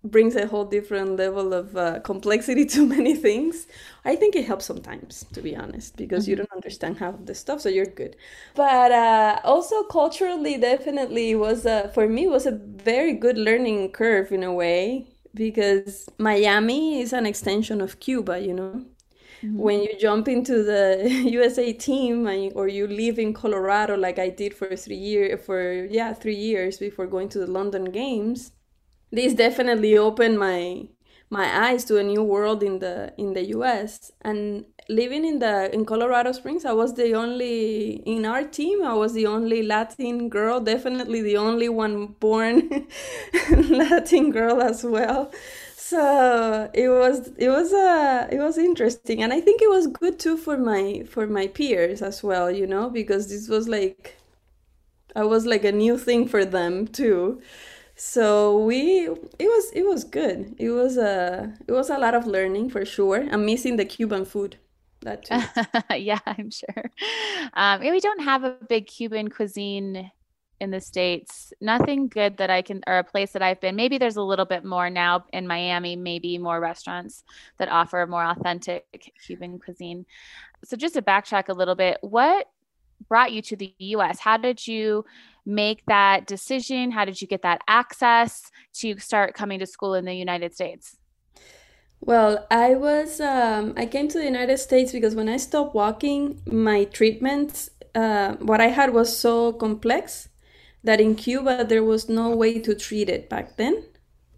brings 0.03 0.35
a 0.35 0.47
whole 0.47 0.65
different 0.65 1.17
level 1.17 1.53
of 1.53 1.75
uh, 1.75 1.99
complexity 1.99 2.65
to 2.65 2.85
many 2.95 3.15
things. 3.15 3.67
I 4.05 4.15
think 4.15 4.35
it 4.35 4.45
helps 4.45 4.65
sometimes, 4.65 5.25
to 5.33 5.41
be 5.41 5.55
honest, 5.55 5.97
because 5.97 6.23
mm-hmm. 6.23 6.29
you 6.31 6.35
don't 6.37 6.53
understand 6.53 6.97
half 6.97 7.15
of 7.15 7.25
the 7.25 7.35
stuff, 7.35 7.61
so 7.61 7.69
you're 7.69 7.85
good. 7.85 8.15
But 8.55 8.91
uh, 8.91 9.39
also 9.43 9.83
culturally, 9.83 10.57
definitely 10.57 11.35
was 11.35 11.65
a, 11.65 11.89
for 11.93 12.07
me 12.07 12.27
was 12.27 12.45
a 12.45 12.51
very 12.51 13.13
good 13.13 13.37
learning 13.37 13.91
curve 13.91 14.31
in 14.31 14.43
a 14.43 14.53
way 14.53 15.07
because 15.33 16.09
Miami 16.17 17.01
is 17.01 17.13
an 17.13 17.25
extension 17.25 17.81
of 17.81 17.99
Cuba, 17.99 18.39
you 18.39 18.53
know. 18.53 18.85
Mm-hmm. 19.43 19.57
When 19.57 19.83
you 19.83 19.95
jump 19.99 20.27
into 20.27 20.63
the 20.63 21.07
USA 21.29 21.71
team 21.71 22.25
and, 22.25 22.51
or 22.55 22.67
you 22.67 22.87
live 22.87 23.19
in 23.19 23.33
Colorado, 23.33 23.95
like 23.95 24.17
I 24.17 24.29
did 24.29 24.53
for 24.53 24.75
three 24.75 24.95
years, 24.95 25.45
for 25.45 25.85
yeah, 25.85 26.13
three 26.13 26.35
years 26.35 26.77
before 26.77 27.05
going 27.05 27.29
to 27.29 27.39
the 27.39 27.47
London 27.47 27.85
Games, 27.85 28.51
this 29.11 29.33
definitely 29.33 29.97
opened 29.97 30.39
my 30.39 30.87
my 31.29 31.67
eyes 31.67 31.83
to 31.85 31.97
a 31.97 32.03
new 32.03 32.23
world 32.23 32.63
in 32.63 32.79
the 32.79 33.13
in 33.17 33.33
the 33.33 33.43
US 33.47 34.11
and 34.21 34.65
living 34.89 35.25
in 35.25 35.39
the 35.39 35.73
in 35.73 35.85
Colorado 35.85 36.31
Springs 36.31 36.63
I 36.65 36.71
was 36.71 36.93
the 36.93 37.13
only 37.15 37.95
in 38.05 38.25
our 38.25 38.43
team 38.43 38.83
I 38.83 38.93
was 38.93 39.13
the 39.13 39.25
only 39.25 39.61
Latin 39.63 40.29
girl 40.29 40.59
definitely 40.61 41.21
the 41.21 41.37
only 41.37 41.67
one 41.69 42.07
born 42.19 42.87
Latin 43.69 44.31
girl 44.31 44.61
as 44.61 44.83
well. 44.83 45.31
So 45.75 46.69
it 46.73 46.89
was 46.89 47.29
it 47.37 47.49
was 47.49 47.73
uh 47.73 48.27
it 48.31 48.39
was 48.39 48.57
interesting. 48.57 49.21
And 49.23 49.33
I 49.33 49.41
think 49.41 49.61
it 49.61 49.69
was 49.69 49.87
good 49.87 50.19
too 50.19 50.37
for 50.37 50.57
my 50.57 51.03
for 51.09 51.27
my 51.27 51.47
peers 51.47 52.01
as 52.01 52.23
well 52.23 52.49
you 52.51 52.67
know 52.67 52.89
because 52.89 53.27
this 53.29 53.47
was 53.49 53.67
like 53.67 54.15
I 55.15 55.23
was 55.23 55.45
like 55.45 55.63
a 55.65 55.71
new 55.71 55.97
thing 55.97 56.27
for 56.27 56.45
them 56.45 56.87
too 56.87 57.41
so 57.97 58.59
we 58.59 59.07
it 59.07 59.47
was 59.47 59.71
it 59.73 59.83
was 59.83 60.03
good. 60.03 60.55
It 60.59 60.69
was 60.69 60.97
a 60.97 61.53
it 61.67 61.71
was 61.71 61.89
a 61.89 61.97
lot 61.97 62.13
of 62.13 62.27
learning 62.27 62.69
for 62.69 62.85
sure. 62.85 63.27
I'm 63.31 63.45
missing 63.45 63.77
the 63.77 63.85
cuban 63.85 64.25
food 64.25 64.57
that 65.01 65.25
too. 65.25 65.95
Yeah 65.95 66.19
i'm 66.25 66.51
sure. 66.51 66.91
Um, 67.53 67.81
we 67.81 67.99
don't 67.99 68.23
have 68.23 68.43
a 68.43 68.57
big 68.69 68.87
cuban 68.87 69.29
cuisine 69.29 70.11
in 70.59 70.71
the 70.71 70.81
states. 70.81 71.53
Nothing 71.61 72.07
good 72.07 72.37
that 72.37 72.49
i 72.49 72.61
can 72.61 72.81
or 72.87 72.99
a 72.99 73.03
place 73.03 73.31
that 73.33 73.41
i've 73.41 73.61
been. 73.61 73.75
Maybe 73.75 73.97
there's 73.97 74.17
a 74.17 74.21
little 74.23 74.45
bit 74.45 74.63
more 74.63 74.89
now 74.89 75.25
in 75.33 75.47
miami 75.47 75.95
maybe 75.95 76.37
more 76.37 76.59
restaurants 76.59 77.23
that 77.57 77.69
offer 77.69 78.05
more 78.07 78.25
authentic 78.25 79.11
cuban 79.25 79.59
cuisine. 79.59 80.05
So 80.63 80.77
just 80.77 80.95
to 80.95 81.01
backtrack 81.01 81.49
a 81.49 81.53
little 81.53 81.75
bit 81.75 81.97
what 82.01 82.47
brought 83.07 83.31
you 83.31 83.41
to 83.41 83.55
the 83.55 83.73
us 83.79 84.19
how 84.19 84.37
did 84.37 84.67
you 84.67 85.05
make 85.47 85.81
that 85.87 86.27
decision? 86.27 86.91
How 86.91 87.05
did 87.05 87.21
you 87.21 87.27
get 87.27 87.41
that 87.41 87.61
access 87.67 88.51
to 88.73 88.99
start 88.99 89.33
coming 89.33 89.59
to 89.59 89.65
school 89.65 89.93
in 89.95 90.05
the 90.05 90.13
United 90.13 90.53
States? 90.53 90.97
Well, 92.01 92.45
I 92.51 92.75
was 92.75 93.19
um, 93.19 93.73
I 93.75 93.87
came 93.87 94.07
to 94.09 94.19
the 94.19 94.25
United 94.25 94.59
States 94.59 94.91
because 94.91 95.15
when 95.15 95.29
I 95.29 95.37
stopped 95.37 95.73
walking, 95.73 96.41
my 96.45 96.83
treatments, 96.83 97.71
uh, 97.95 98.33
what 98.33 98.61
I 98.61 98.67
had 98.67 98.93
was 98.93 99.17
so 99.17 99.53
complex 99.53 100.29
that 100.83 101.01
in 101.01 101.15
Cuba 101.15 101.65
there 101.67 101.83
was 101.83 102.07
no 102.07 102.35
way 102.35 102.59
to 102.59 102.75
treat 102.75 103.09
it 103.09 103.29
back 103.29 103.57
then. 103.57 103.83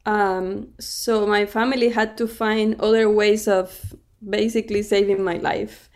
Um, 0.06 0.70
so 0.80 1.28
my 1.28 1.46
family 1.46 1.89
had 1.89 2.18
to 2.18 2.28
find 2.28 2.80
other 2.80 3.10
ways 3.10 3.48
of 3.48 3.94
basically 4.28 4.82
saving 4.82 5.24
my 5.24 5.36
life. 5.38 5.89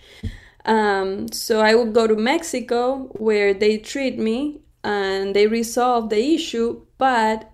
Um, 0.66 1.32
so 1.32 1.60
I 1.60 1.76
would 1.76 1.94
go 1.94 2.08
to 2.08 2.16
Mexico 2.16 3.10
where 3.18 3.54
they 3.54 3.78
treat 3.78 4.18
me 4.18 4.62
and 4.84 5.36
they 5.36 5.48
resolve 5.48 6.10
the 6.10 6.34
issue, 6.36 6.86
but 6.98 7.50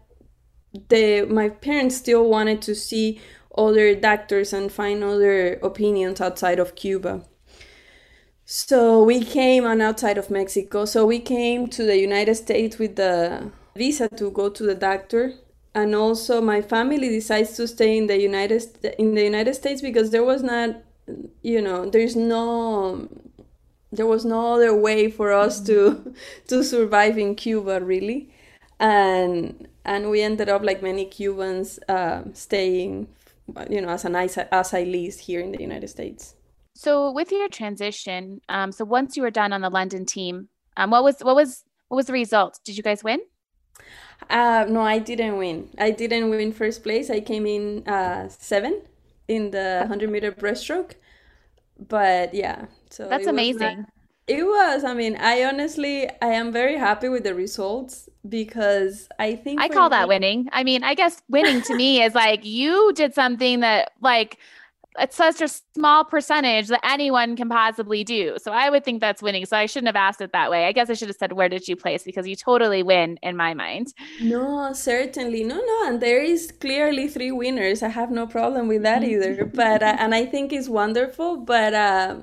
the 0.89 1.25
my 1.25 1.50
parents 1.50 1.98
still 1.98 2.30
wanted 2.30 2.62
to 2.63 2.75
see 2.75 3.20
other 3.58 3.96
doctors 3.96 4.54
and 4.54 4.72
find 4.72 5.04
other 5.04 5.54
opinions 5.63 6.22
outside 6.22 6.60
of 6.60 6.75
Cuba. 6.75 7.24
So 8.46 9.04
we 9.04 9.24
came 9.24 9.66
on 9.66 9.82
outside 9.82 10.18
of 10.18 10.32
Mexico. 10.32 10.86
So 10.86 11.06
we 11.06 11.20
came 11.20 11.68
to 11.68 11.84
the 11.84 11.98
United 12.00 12.36
States 12.36 12.80
with 12.80 12.96
the 12.96 13.51
visa 13.75 14.10
to 14.10 14.32
go 14.32 14.50
to 14.50 14.63
the 14.63 14.75
doctor. 14.75 15.34
And 15.75 15.94
also 15.94 16.42
my 16.42 16.62
family 16.62 17.10
decides 17.10 17.56
to 17.58 17.68
stay 17.68 17.96
in 17.98 18.08
the 18.08 18.20
United 18.20 18.63
in 18.98 19.13
the 19.13 19.24
United 19.24 19.54
States 19.54 19.82
because 19.82 20.10
there 20.10 20.24
was 20.24 20.42
not 20.42 20.82
you 21.42 21.62
know, 21.62 21.89
there's 21.89 22.16
no 22.16 23.08
there 23.92 24.06
was 24.06 24.24
no 24.24 24.54
other 24.54 24.75
way 24.75 25.10
for 25.10 25.32
us 25.34 25.60
to 25.62 26.13
to 26.48 26.63
survive 26.63 27.18
in 27.18 27.36
Cuba 27.36 27.80
really. 27.82 28.30
And 28.80 29.68
and 29.86 30.10
we 30.10 30.22
ended 30.22 30.50
up 30.50 30.63
like 30.63 30.82
many 30.82 31.06
Cubans 31.06 31.80
uh, 31.89 32.24
staying 32.34 33.08
you 33.70 33.82
know, 33.82 33.89
as 33.89 34.06
an 34.06 34.13
asylees 34.13 35.20
here 35.20 35.39
in 35.39 35.51
the 35.51 35.62
United 35.62 35.88
States. 35.88 36.36
So 36.75 37.12
with 37.12 37.32
your 37.32 37.50
transition, 37.50 38.42
um, 38.48 38.72
so 38.72 38.86
once 38.86 39.18
you 39.18 39.24
were 39.24 39.32
done 39.32 39.51
on 39.54 39.62
the 39.62 39.70
London 39.70 40.06
team, 40.06 40.50
um, 40.78 40.92
what 40.92 41.04
was 41.04 41.20
what 41.22 41.36
was 41.36 41.63
what 41.88 41.98
was 41.98 42.06
the 42.06 42.13
result? 42.13 42.60
Did 42.63 42.78
you 42.78 42.84
guys 42.84 43.04
win? 43.04 43.20
Uh, 44.30 44.66
no, 44.70 44.82
I 44.82 45.00
didn't 45.00 45.38
win. 45.38 45.70
I 45.78 45.92
didn't 45.92 46.30
win 46.30 46.51
first 46.51 46.84
place. 46.84 47.10
I 47.10 47.20
came 47.20 47.46
in 47.46 47.88
uh, 47.88 48.30
seven 48.30 48.82
in 49.30 49.52
the 49.52 49.86
hundred 49.88 50.10
meter 50.10 50.34
breaststroke. 50.34 50.96
But 51.88 52.34
yeah, 52.34 52.66
so 52.90 53.08
that's 53.08 53.28
amazing. 53.28 53.86
It 54.28 54.44
was. 54.46 54.84
I 54.84 54.94
mean, 54.94 55.16
I 55.16 55.44
honestly, 55.46 56.08
I 56.22 56.28
am 56.28 56.52
very 56.52 56.78
happy 56.78 57.10
with 57.10 57.24
the 57.24 57.34
results 57.34 58.10
because 58.28 59.08
I 59.18 59.36
think 59.36 59.62
I 59.62 59.70
call 59.70 59.90
me, 59.90 59.96
that 59.96 60.08
winning. 60.08 60.50
I 60.52 60.64
mean, 60.64 60.84
I 60.84 60.94
guess 60.94 61.22
winning 61.30 61.62
to 61.64 61.76
me 61.76 62.04
is 62.04 62.14
like 62.14 62.46
you 62.46 62.92
did 62.94 63.16
something 63.16 63.62
that 63.62 63.94
like 64.02 64.38
it's 65.00 65.15
such 65.15 65.41
a 65.41 65.48
small 65.48 66.03
percentage 66.03 66.68
that 66.68 66.82
anyone 66.84 67.36
can 67.36 67.50
possibly 67.50 68.03
do. 68.03 68.38
So 68.41 68.51
I 68.51 68.70
would 68.70 68.84
think 68.84 69.01
that's 69.01 69.22
winning. 69.22 69.46
So 69.46 69.58
I 69.58 69.65
shouldn't 69.65 69.88
have 69.88 69.96
asked 69.96 70.22
it 70.22 70.32
that 70.34 70.51
way. 70.51 70.65
I 70.65 70.72
guess 70.72 70.89
I 70.89 70.94
should 70.94 71.08
have 71.08 71.18
said, 71.18 71.34
where 71.34 71.50
did 71.50 71.68
you 71.68 71.75
place? 71.75 72.03
Because 72.03 72.27
you 72.27 72.36
totally 72.36 72.84
win 72.84 73.18
in 73.24 73.36
my 73.36 73.53
mind. 73.53 73.94
No, 74.22 74.74
certainly. 74.74 75.44
No, 75.44 75.56
no. 75.56 75.88
And 75.88 76.01
there 76.01 76.22
is 76.22 76.51
clearly 76.51 77.08
three 77.08 77.32
winners. 77.32 77.82
I 77.84 77.89
have 77.89 78.12
no 78.12 78.27
problem 78.27 78.68
with 78.68 78.84
that 78.84 79.03
either. 79.03 79.46
But, 79.46 79.84
uh, 79.84 79.96
and 80.00 80.13
I 80.13 80.25
think 80.25 80.53
it's 80.53 80.70
wonderful. 80.70 81.38
But, 81.38 81.74
uh, 81.74 82.18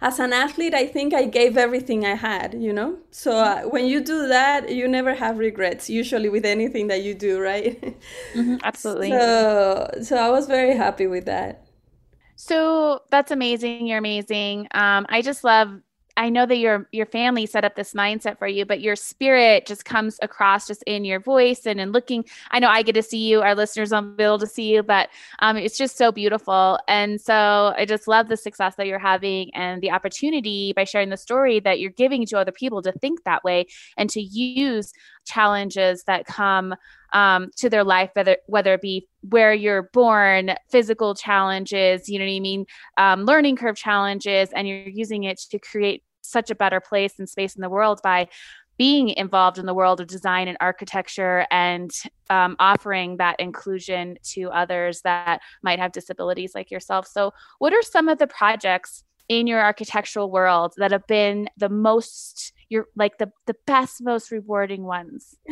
as 0.00 0.20
an 0.20 0.32
athlete, 0.32 0.74
I 0.74 0.86
think 0.86 1.12
I 1.12 1.24
gave 1.24 1.56
everything 1.56 2.06
I 2.06 2.14
had, 2.14 2.54
you 2.54 2.72
know? 2.72 2.98
So 3.10 3.36
uh, 3.36 3.62
when 3.62 3.86
you 3.86 4.00
do 4.00 4.28
that, 4.28 4.70
you 4.70 4.86
never 4.86 5.14
have 5.14 5.38
regrets, 5.38 5.90
usually 5.90 6.28
with 6.28 6.44
anything 6.44 6.86
that 6.88 7.02
you 7.02 7.14
do, 7.14 7.40
right? 7.40 7.96
Mm-hmm, 8.34 8.56
absolutely. 8.62 9.10
So, 9.10 9.90
so 10.02 10.16
I 10.16 10.28
was 10.30 10.46
very 10.46 10.76
happy 10.76 11.06
with 11.06 11.24
that. 11.24 11.67
So 12.40 13.02
that's 13.10 13.32
amazing. 13.32 13.88
You're 13.88 13.98
amazing. 13.98 14.68
Um, 14.70 15.06
I 15.08 15.22
just 15.22 15.42
love 15.42 15.80
I 16.16 16.30
know 16.30 16.46
that 16.46 16.58
your 16.58 16.88
your 16.90 17.06
family 17.06 17.46
set 17.46 17.64
up 17.64 17.76
this 17.76 17.94
mindset 17.94 18.38
for 18.38 18.48
you, 18.48 18.64
but 18.66 18.80
your 18.80 18.96
spirit 18.96 19.66
just 19.66 19.84
comes 19.84 20.18
across 20.20 20.66
just 20.66 20.82
in 20.84 21.04
your 21.04 21.20
voice 21.20 21.64
and 21.64 21.80
in 21.80 21.92
looking. 21.92 22.24
I 22.50 22.58
know 22.58 22.68
I 22.68 22.82
get 22.82 22.94
to 22.94 23.02
see 23.02 23.28
you, 23.28 23.40
our 23.40 23.54
listeners 23.54 23.92
won't 23.92 24.16
be 24.16 24.24
able 24.24 24.38
to 24.40 24.46
see 24.46 24.74
you, 24.74 24.82
but 24.82 25.10
um, 25.38 25.56
it's 25.56 25.78
just 25.78 25.96
so 25.96 26.10
beautiful. 26.10 26.78
And 26.88 27.20
so 27.20 27.72
I 27.76 27.84
just 27.86 28.08
love 28.08 28.28
the 28.28 28.36
success 28.36 28.74
that 28.76 28.88
you're 28.88 28.98
having 28.98 29.54
and 29.54 29.80
the 29.80 29.92
opportunity 29.92 30.72
by 30.74 30.82
sharing 30.82 31.10
the 31.10 31.16
story 31.16 31.60
that 31.60 31.78
you're 31.78 31.90
giving 31.90 32.26
to 32.26 32.38
other 32.38 32.52
people 32.52 32.82
to 32.82 32.92
think 32.92 33.22
that 33.22 33.44
way 33.44 33.66
and 33.96 34.10
to 34.10 34.20
use 34.20 34.92
challenges 35.24 36.02
that 36.04 36.26
come 36.26 36.74
um, 37.12 37.50
to 37.56 37.70
their 37.70 37.84
life, 37.84 38.10
whether 38.14 38.36
whether 38.46 38.74
it 38.74 38.82
be 38.82 39.06
where 39.28 39.52
you're 39.52 39.90
born, 39.92 40.54
physical 40.70 41.14
challenges, 41.14 42.08
you 42.08 42.18
know 42.18 42.24
what 42.24 42.32
I 42.32 42.40
mean, 42.40 42.66
um, 42.96 43.24
learning 43.24 43.56
curve 43.56 43.76
challenges, 43.76 44.50
and 44.54 44.68
you're 44.68 44.88
using 44.88 45.24
it 45.24 45.38
to 45.50 45.58
create 45.58 46.02
such 46.22 46.50
a 46.50 46.54
better 46.54 46.80
place 46.80 47.18
and 47.18 47.28
space 47.28 47.56
in 47.56 47.62
the 47.62 47.70
world 47.70 48.00
by 48.02 48.28
being 48.78 49.08
involved 49.10 49.58
in 49.58 49.66
the 49.66 49.74
world 49.74 50.00
of 50.00 50.06
design 50.06 50.46
and 50.46 50.56
architecture 50.60 51.44
and 51.50 51.90
um, 52.30 52.54
offering 52.60 53.16
that 53.16 53.38
inclusion 53.40 54.16
to 54.22 54.44
others 54.50 55.00
that 55.02 55.40
might 55.62 55.80
have 55.80 55.90
disabilities 55.92 56.52
like 56.54 56.70
yourself. 56.70 57.06
So, 57.06 57.32
what 57.58 57.74
are 57.74 57.82
some 57.82 58.08
of 58.08 58.18
the 58.18 58.28
projects 58.28 59.02
in 59.28 59.46
your 59.46 59.60
architectural 59.60 60.30
world 60.30 60.74
that 60.76 60.92
have 60.92 61.06
been 61.06 61.48
the 61.56 61.68
most, 61.68 62.52
your 62.68 62.86
like 62.94 63.18
the 63.18 63.30
the 63.46 63.56
best, 63.66 64.00
most 64.00 64.30
rewarding 64.30 64.84
ones? 64.84 65.36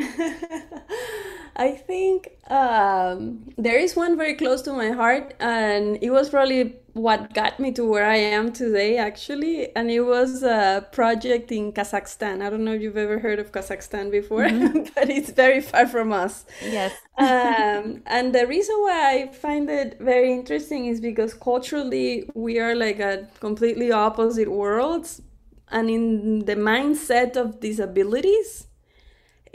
I 1.58 1.72
think 1.72 2.36
um, 2.50 3.50
there 3.56 3.78
is 3.78 3.96
one 3.96 4.16
very 4.16 4.34
close 4.34 4.60
to 4.62 4.72
my 4.74 4.90
heart, 4.90 5.34
and 5.40 5.98
it 6.02 6.10
was 6.10 6.28
probably 6.28 6.76
what 6.92 7.32
got 7.32 7.58
me 7.58 7.72
to 7.72 7.84
where 7.84 8.04
I 8.04 8.16
am 8.16 8.52
today, 8.52 8.98
actually. 8.98 9.74
And 9.74 9.90
it 9.90 10.02
was 10.02 10.42
a 10.42 10.86
project 10.92 11.50
in 11.50 11.72
Kazakhstan. 11.72 12.42
I 12.42 12.50
don't 12.50 12.64
know 12.64 12.74
if 12.74 12.82
you've 12.82 12.98
ever 12.98 13.18
heard 13.18 13.38
of 13.38 13.52
Kazakhstan 13.52 14.10
before, 14.10 14.44
mm-hmm. 14.44 14.84
but 14.94 15.08
it's 15.08 15.30
very 15.30 15.62
far 15.62 15.86
from 15.86 16.12
us. 16.12 16.44
Yes. 16.62 16.92
um, 17.16 18.02
and 18.06 18.34
the 18.34 18.46
reason 18.46 18.76
why 18.80 19.12
I 19.12 19.32
find 19.32 19.70
it 19.70 19.98
very 19.98 20.32
interesting 20.32 20.86
is 20.86 21.00
because 21.00 21.32
culturally 21.32 22.28
we 22.34 22.58
are 22.58 22.74
like 22.74 23.00
a 23.00 23.28
completely 23.40 23.90
opposite 23.92 24.50
worlds, 24.50 25.22
and 25.70 25.88
in 25.88 26.44
the 26.44 26.54
mindset 26.54 27.34
of 27.36 27.60
disabilities 27.60 28.66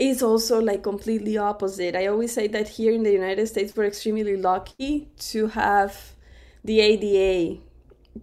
is 0.02 0.24
also 0.24 0.60
like 0.60 0.82
completely 0.82 1.38
opposite. 1.38 1.96
I 1.96 2.08
always 2.08 2.34
say 2.34 2.48
that 2.48 2.68
here 2.68 2.92
in 2.92 3.04
the 3.04 3.12
United 3.12 3.46
States, 3.48 3.76
we're 3.76 3.86
extremely 3.86 4.36
lucky 4.36 5.10
to 5.32 5.48
have 5.48 5.96
the 6.64 6.80
ADA 6.80 7.60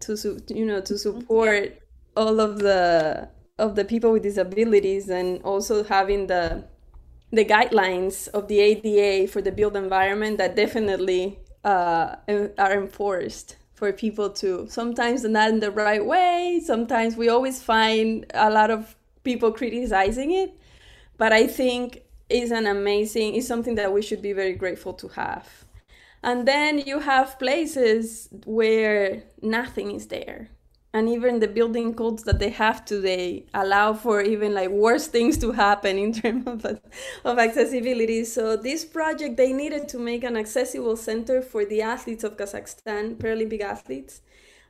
to 0.00 0.40
you 0.48 0.66
know 0.66 0.80
to 0.80 0.98
support 0.98 1.80
all 2.16 2.40
of 2.40 2.58
the 2.58 3.28
of 3.58 3.76
the 3.76 3.84
people 3.84 4.12
with 4.12 4.24
disabilities 4.24 5.08
and 5.08 5.40
also 5.42 5.84
having 5.84 6.26
the 6.26 6.64
the 7.30 7.44
guidelines 7.44 8.26
of 8.28 8.48
the 8.48 8.58
ADA 8.58 9.30
for 9.30 9.40
the 9.40 9.52
built 9.52 9.76
environment 9.76 10.38
that 10.38 10.56
definitely 10.56 11.38
uh, 11.64 12.16
are 12.58 12.72
enforced 12.72 13.56
for 13.74 13.92
people 13.92 14.30
to 14.30 14.66
sometimes 14.68 15.22
not 15.22 15.50
in 15.50 15.60
the 15.60 15.70
right 15.70 16.04
way. 16.04 16.60
Sometimes 16.64 17.16
we 17.16 17.28
always 17.28 17.62
find 17.62 18.26
a 18.34 18.50
lot 18.50 18.70
of 18.72 18.96
people 19.22 19.52
criticizing 19.52 20.32
it 20.32 20.58
but 21.18 21.32
I 21.32 21.46
think 21.46 22.02
is 22.30 22.50
an 22.50 22.66
amazing 22.66 23.34
is 23.34 23.46
something 23.46 23.74
that 23.74 23.92
we 23.92 24.02
should 24.02 24.22
be 24.22 24.32
very 24.32 24.54
grateful 24.54 24.94
to 24.94 25.08
have. 25.08 25.64
And 26.22 26.46
then 26.46 26.78
you 26.78 27.00
have 27.00 27.38
places 27.38 28.28
where 28.44 29.22
nothing 29.40 29.92
is 29.92 30.08
there. 30.08 30.50
And 30.92 31.08
even 31.08 31.38
the 31.38 31.48
building 31.48 31.94
codes 31.94 32.22
that 32.24 32.38
they 32.38 32.48
have 32.50 32.84
today 32.84 33.46
allow 33.52 33.92
for 33.92 34.22
even 34.22 34.54
like 34.54 34.70
worse 34.70 35.06
things 35.06 35.36
to 35.38 35.52
happen 35.52 35.98
in 35.98 36.12
terms 36.22 36.64
of, 36.64 36.80
of 37.24 37.38
accessibility. 37.38 38.24
So 38.24 38.56
this 38.56 38.84
project, 38.84 39.36
they 39.36 39.52
needed 39.52 39.88
to 39.90 39.98
make 39.98 40.24
an 40.24 40.36
accessible 40.36 40.96
center 40.96 41.42
for 41.42 41.64
the 41.64 41.82
athletes 41.82 42.24
of 42.24 42.36
Kazakhstan, 42.36 43.16
Paralympic 43.16 43.60
athletes. 43.60 44.22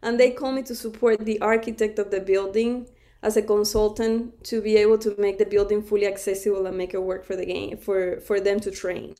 And 0.02 0.18
they 0.18 0.30
called 0.30 0.56
me 0.56 0.62
to 0.64 0.74
support 0.74 1.20
the 1.20 1.40
architect 1.40 1.98
of 1.98 2.10
the 2.10 2.20
building 2.20 2.88
as 3.22 3.36
a 3.36 3.42
consultant 3.42 4.44
to 4.44 4.60
be 4.62 4.76
able 4.76 4.98
to 4.98 5.14
make 5.18 5.38
the 5.38 5.44
building 5.44 5.82
fully 5.82 6.06
accessible 6.06 6.66
and 6.66 6.76
make 6.76 6.94
it 6.94 7.02
work 7.02 7.24
for 7.24 7.36
the 7.36 7.46
game 7.46 7.76
for 7.76 8.20
for 8.20 8.40
them 8.40 8.60
to 8.60 8.70
train. 8.70 9.14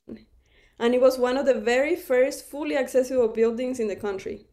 And 0.79 0.95
it 0.95 1.01
was 1.01 1.19
one 1.19 1.37
of 1.37 1.47
the 1.47 1.55
very 1.55 1.97
first 1.97 2.49
fully 2.49 2.77
accessible 2.77 3.29
buildings 3.29 3.81
in 3.81 3.89
the 3.89 3.97
country. 3.97 4.47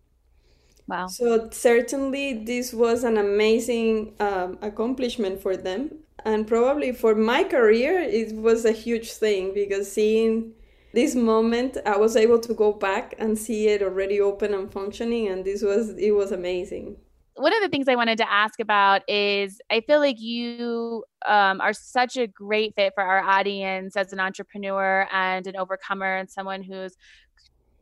Wow. 0.87 1.07
So 1.07 1.49
certainly 1.51 2.43
this 2.43 2.73
was 2.73 3.03
an 3.03 3.17
amazing 3.17 4.15
um, 4.19 4.57
accomplishment 4.61 5.41
for 5.41 5.55
them. 5.57 5.91
And 6.23 6.47
probably 6.47 6.91
for 6.91 7.13
my 7.15 7.43
career 7.43 7.99
it 7.99 8.35
was 8.35 8.65
a 8.65 8.71
huge 8.71 9.13
thing 9.13 9.53
because 9.53 9.91
seeing 9.91 10.53
this 10.93 11.13
moment 11.13 11.77
i 11.85 11.97
was 11.97 12.15
able 12.15 12.39
to 12.39 12.53
go 12.53 12.71
back 12.71 13.13
and 13.19 13.37
see 13.37 13.67
it 13.67 13.81
already 13.83 14.21
open 14.21 14.53
and 14.53 14.71
functioning 14.71 15.27
and 15.27 15.43
this 15.43 15.61
was 15.61 15.89
it 15.97 16.11
was 16.11 16.31
amazing 16.31 16.95
one 17.35 17.53
of 17.53 17.61
the 17.61 17.69
things 17.69 17.87
I 17.87 17.95
wanted 17.95 18.17
to 18.19 18.31
ask 18.31 18.59
about 18.59 19.01
is 19.09 19.59
I 19.69 19.81
feel 19.81 19.99
like 19.99 20.19
you 20.19 21.03
um, 21.27 21.59
are 21.59 21.73
such 21.73 22.15
a 22.15 22.27
great 22.27 22.75
fit 22.75 22.93
for 22.95 23.03
our 23.03 23.21
audience 23.21 23.97
as 23.97 24.13
an 24.13 24.19
entrepreneur 24.19 25.07
and 25.11 25.45
an 25.45 25.57
overcomer 25.57 26.15
and 26.15 26.29
someone 26.29 26.63
who's 26.63 26.95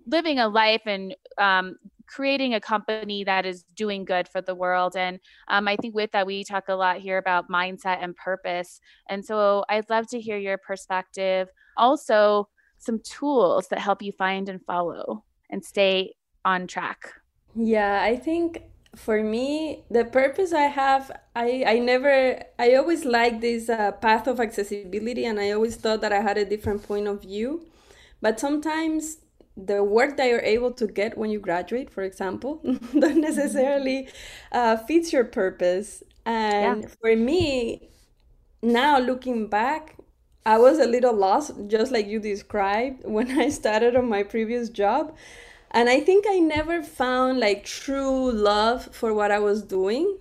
living 0.07 0.39
a 0.39 0.47
life 0.47 0.81
and 0.85 1.15
um, 1.37 1.77
creating 2.07 2.55
a 2.55 2.59
company 2.59 3.23
that 3.23 3.45
is 3.45 3.63
doing 3.75 4.05
good 4.05 4.27
for 4.27 4.41
the 4.41 4.55
world. 4.55 4.95
And 4.97 5.19
um, 5.47 5.67
I 5.67 5.75
think 5.77 5.93
with 5.93 6.11
that, 6.11 6.25
we 6.25 6.43
talk 6.43 6.65
a 6.67 6.75
lot 6.75 6.97
here 6.97 7.17
about 7.17 7.49
mindset 7.49 7.99
and 8.01 8.15
purpose. 8.15 8.81
And 9.07 9.23
so 9.23 9.63
I'd 9.69 9.89
love 9.89 10.07
to 10.07 10.19
hear 10.19 10.37
your 10.37 10.57
perspective. 10.57 11.47
Also, 11.77 12.49
some 12.79 12.99
tools 12.99 13.67
that 13.69 13.79
help 13.79 14.01
you 14.01 14.11
find 14.11 14.49
and 14.49 14.61
follow 14.65 15.23
and 15.49 15.63
stay 15.63 16.15
on 16.43 16.67
track. 16.67 17.13
Yeah, 17.55 18.01
I 18.01 18.17
think 18.17 18.63
for 18.95 19.23
me 19.23 19.84
the 19.89 20.06
purpose 20.06 20.53
i 20.53 20.63
have 20.63 21.12
i 21.36 21.63
i 21.65 21.79
never 21.79 22.39
i 22.60 22.75
always 22.75 23.06
like 23.06 23.41
this 23.41 23.67
uh, 23.67 23.91
path 23.93 24.27
of 24.27 24.39
accessibility 24.39 25.25
and 25.25 25.39
i 25.39 25.49
always 25.51 25.75
thought 25.75 26.01
that 26.01 26.13
i 26.13 26.21
had 26.21 26.38
a 26.38 26.45
different 26.45 26.84
point 26.84 27.08
of 27.08 27.21
view. 27.21 27.65
But 28.21 28.39
sometimes 28.39 29.17
the 29.58 29.84
work 29.84 30.15
that 30.17 30.29
you're 30.29 30.39
able 30.39 30.71
to 30.71 30.88
get 30.88 31.17
when 31.17 31.29
you 31.29 31.39
graduate 31.39 31.89
for 31.89 32.03
example 32.03 32.62
don't 32.99 33.19
necessarily 33.19 34.08
uh, 34.51 34.77
fits 34.77 35.12
your 35.12 35.25
purpose. 35.25 36.03
And 36.25 36.84
yeah. 36.84 36.89
for 37.01 37.15
me 37.15 37.89
now 38.62 38.97
looking 38.97 39.47
back 39.47 39.97
i 40.45 40.58
was 40.58 40.79
a 40.79 40.86
little 40.86 41.13
lost 41.13 41.51
just 41.67 41.91
like 41.91 42.08
you 42.08 42.19
described 42.19 43.03
when 43.06 43.39
i 43.39 43.49
started 43.49 43.95
on 43.95 44.08
my 44.08 44.23
previous 44.23 44.69
job 44.69 45.15
and 45.73 45.89
I 45.89 45.99
think 45.99 46.25
I 46.29 46.39
never 46.39 46.83
found 46.83 47.39
like 47.39 47.65
true 47.65 48.31
love 48.31 48.93
for 48.93 49.13
what 49.13 49.31
I 49.31 49.39
was 49.39 49.63
doing 49.63 50.17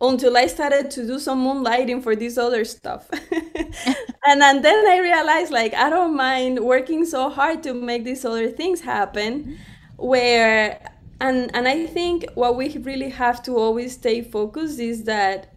until 0.00 0.36
I 0.36 0.48
started 0.48 0.90
to 0.92 1.06
do 1.06 1.18
some 1.18 1.44
moonlighting 1.46 2.02
for 2.02 2.16
this 2.16 2.36
other 2.36 2.64
stuff. 2.64 3.08
and, 3.32 4.42
and 4.42 4.64
then 4.64 4.86
I 4.86 4.98
realized 5.00 5.52
like 5.52 5.74
I 5.74 5.88
don't 5.90 6.16
mind 6.16 6.58
working 6.58 7.04
so 7.04 7.30
hard 7.30 7.62
to 7.62 7.74
make 7.74 8.04
these 8.04 8.24
other 8.24 8.50
things 8.50 8.80
happen 8.80 9.44
mm-hmm. 9.44 9.54
where 9.96 10.80
and 11.20 11.54
and 11.54 11.68
I 11.68 11.86
think 11.86 12.26
what 12.34 12.56
we 12.56 12.76
really 12.78 13.10
have 13.10 13.42
to 13.44 13.56
always 13.56 13.94
stay 13.94 14.22
focused 14.22 14.80
is 14.80 15.04
that 15.04 15.52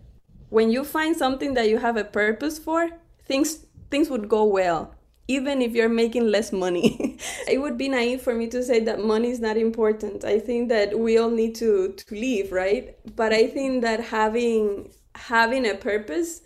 when 0.49 0.69
you 0.71 0.83
find 0.83 1.15
something 1.15 1.55
that 1.55 1.69
you 1.69 1.77
have 1.79 1.97
a 1.97 2.03
purpose 2.03 2.59
for, 2.59 2.89
things 3.25 3.65
things 3.89 4.09
would 4.09 4.29
go 4.29 4.43
well 4.43 4.93
even 5.27 5.61
if 5.61 5.73
you're 5.73 5.89
making 5.89 6.27
less 6.27 6.51
money. 6.51 7.17
it 7.47 7.59
would 7.59 7.77
be 7.77 7.89
naive 7.89 8.21
for 8.21 8.33
me 8.33 8.47
to 8.47 8.63
say 8.63 8.79
that 8.81 9.03
money 9.03 9.29
is 9.29 9.39
not 9.39 9.57
important. 9.57 10.23
I 10.23 10.39
think 10.39 10.69
that 10.69 10.97
we 10.97 11.17
all 11.17 11.29
need 11.29 11.55
to 11.55 11.93
to 11.93 12.15
live, 12.15 12.51
right? 12.51 12.95
But 13.15 13.33
I 13.33 13.47
think 13.47 13.81
that 13.81 13.99
having 13.99 14.89
having 15.15 15.67
a 15.67 15.75
purpose 15.75 16.41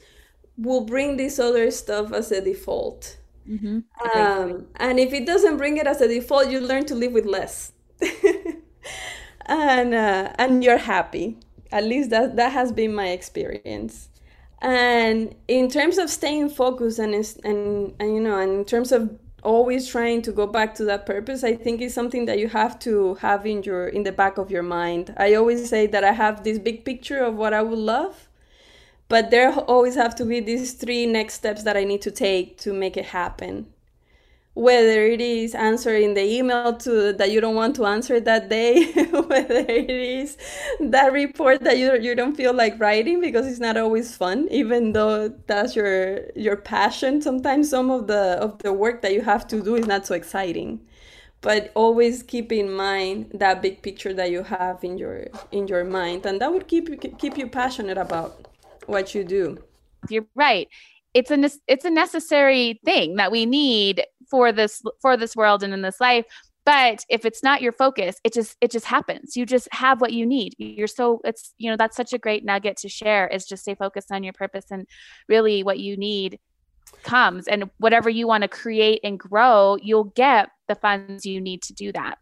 will 0.58 0.82
bring 0.82 1.18
this 1.18 1.40
other 1.40 1.70
stuff 1.72 2.12
as 2.14 2.32
a 2.32 2.42
default. 2.42 3.18
Mm-hmm. 3.48 3.80
Um, 4.18 4.68
and 4.76 5.00
if 5.00 5.14
it 5.14 5.26
doesn't 5.26 5.58
bring 5.58 5.78
it 5.78 5.88
as 5.88 6.02
a 6.02 6.08
default, 6.08 6.50
you 6.50 6.60
learn 6.60 6.86
to 6.86 6.96
live 6.96 7.12
with 7.12 7.26
less, 7.26 7.74
and 9.46 9.94
uh, 9.94 10.34
and 10.38 10.64
you're 10.64 10.78
happy. 10.78 11.38
At 11.72 11.86
least 11.86 12.10
that 12.10 12.36
that 12.36 12.52
has 12.52 12.72
been 12.72 12.94
my 12.94 13.10
experience 13.10 14.11
and 14.62 15.34
in 15.48 15.70
terms 15.70 15.98
of 15.98 16.10
staying 16.10 16.50
focused 16.50 17.00
and, 17.00 17.14
and 17.44 17.94
and 18.00 18.16
you 18.16 18.22
know 18.22 18.40
and 18.40 18.52
in 18.52 18.66
terms 18.66 18.92
of 18.92 19.18
always 19.44 19.88
trying 19.88 20.22
to 20.22 20.32
go 20.32 20.46
back 20.46 20.76
to 20.76 20.86
that 20.86 21.06
purpose 21.06 21.44
i 21.44 21.56
think 21.56 21.82
is 21.82 21.94
something 21.94 22.26
that 22.26 22.38
you 22.38 22.48
have 22.48 22.78
to 22.78 23.16
have 23.16 23.46
in 23.46 23.64
your 23.64 23.88
in 23.88 24.04
the 24.04 24.12
back 24.12 24.38
of 24.38 24.52
your 24.52 24.62
mind. 24.62 25.14
I 25.18 25.34
always 25.34 25.68
say 25.68 25.88
that 25.88 26.04
i 26.04 26.12
have 26.12 26.44
this 26.44 26.60
big 26.60 26.86
picture 26.86 27.24
of 27.24 27.36
what 27.36 27.54
i 27.54 27.62
would 27.62 27.80
love 27.80 28.30
but 29.10 29.32
there 29.32 29.52
always 29.52 29.96
have 29.96 30.16
to 30.16 30.26
be 30.26 30.40
these 30.40 30.74
three 30.74 31.08
next 31.08 31.36
steps 31.36 31.64
that 31.64 31.76
i 31.76 31.84
need 31.84 32.02
to 32.04 32.12
take 32.12 32.58
to 32.60 32.72
make 32.72 32.98
it 32.98 33.06
happen 33.06 33.71
whether 34.54 35.06
it 35.06 35.22
is 35.22 35.56
answering 35.56 36.14
the 36.14 36.24
email 36.24 36.76
to 36.76 37.14
that 37.14 37.32
you 37.32 37.40
don't 37.40 37.56
want 37.56 37.74
to 37.74 37.86
answer 37.86 38.20
that 38.20 38.50
day 38.50 38.92
whether 39.28 39.60
it 39.60 39.90
is 39.90 40.38
that 40.82 41.14
report 41.14 41.64
that 41.64 41.78
you, 41.78 41.98
you 42.00 42.14
don't 42.16 42.36
feel 42.36 42.54
like 42.54 42.78
writing 42.78 43.22
because 43.22 43.48
it's 43.48 43.60
not 43.60 43.78
always 43.78 44.16
fun 44.16 44.48
even 44.52 44.92
though 44.92 45.30
that's 45.48 45.76
your 45.76 46.30
your 46.36 46.58
passion. 46.58 47.22
Sometimes 47.22 47.70
some 47.70 47.90
of 47.90 48.08
the 48.08 48.38
of 48.42 48.58
the 48.60 48.74
work 48.74 49.02
that 49.04 49.14
you 49.14 49.22
have 49.22 49.48
to 49.48 49.62
do 49.62 49.76
is 49.76 49.88
not 49.88 50.06
so 50.06 50.16
exciting. 50.16 50.82
But 51.40 51.72
always 51.74 52.22
keep 52.22 52.52
in 52.52 52.72
mind 52.72 53.32
that 53.34 53.64
big 53.64 53.82
picture 53.82 54.14
that 54.14 54.30
you 54.30 54.44
have 54.44 54.84
in 54.84 54.98
your 54.98 55.28
in 55.52 55.68
your 55.68 55.84
mind 55.86 56.26
and 56.26 56.40
that 56.42 56.52
would 56.52 56.68
keep 56.68 57.02
keep 57.18 57.38
you 57.38 57.48
passionate 57.48 57.98
about 57.98 58.48
what 58.86 59.16
you 59.16 59.24
do. 59.24 59.58
You're 60.10 60.28
right. 60.36 60.68
It's 61.14 61.32
a 61.32 61.50
it's 61.68 61.86
a 61.86 61.90
necessary 61.90 62.80
thing 62.86 63.16
that 63.16 63.32
we 63.32 63.46
need 63.46 64.04
for 64.32 64.52
this 64.52 64.82
for 65.02 65.16
this 65.16 65.36
world 65.36 65.62
and 65.62 65.74
in 65.74 65.84
this 65.84 66.02
life 66.02 66.26
but 66.66 67.06
if 67.10 67.26
it's 67.26 67.44
not 67.44 67.62
your 67.62 67.72
focus 67.72 68.18
it 68.24 68.34
just 68.34 68.56
it 68.62 68.72
just 68.72 68.86
happens. 68.86 69.36
You 69.36 69.46
just 69.46 69.68
have 69.72 70.00
what 70.00 70.14
you 70.14 70.26
need. 70.26 70.54
You're 70.58 70.88
so 70.88 71.22
it's 71.24 71.54
you 71.58 71.70
know 71.70 71.78
that's 71.78 71.98
such 71.98 72.14
a 72.14 72.18
great 72.18 72.46
nugget 72.46 72.78
to 72.78 72.90
share 72.90 73.28
is 73.28 73.46
just 73.46 73.64
stay 73.64 73.76
focused 73.76 74.12
on 74.12 74.24
your 74.24 74.34
purpose 74.34 74.66
and 74.72 74.88
really 75.28 75.64
what 75.64 75.80
you 75.80 75.98
need 75.98 76.40
comes. 77.04 77.48
And 77.48 77.70
whatever 77.78 78.10
you 78.10 78.28
want 78.28 78.44
to 78.44 78.48
create 78.48 79.00
and 79.04 79.20
grow 79.20 79.78
you'll 79.82 80.06
get 80.16 80.50
the 80.68 80.76
funds 80.76 81.26
you 81.26 81.42
need 81.42 81.64
to 81.64 81.74
do 81.74 81.92
that 81.94 82.18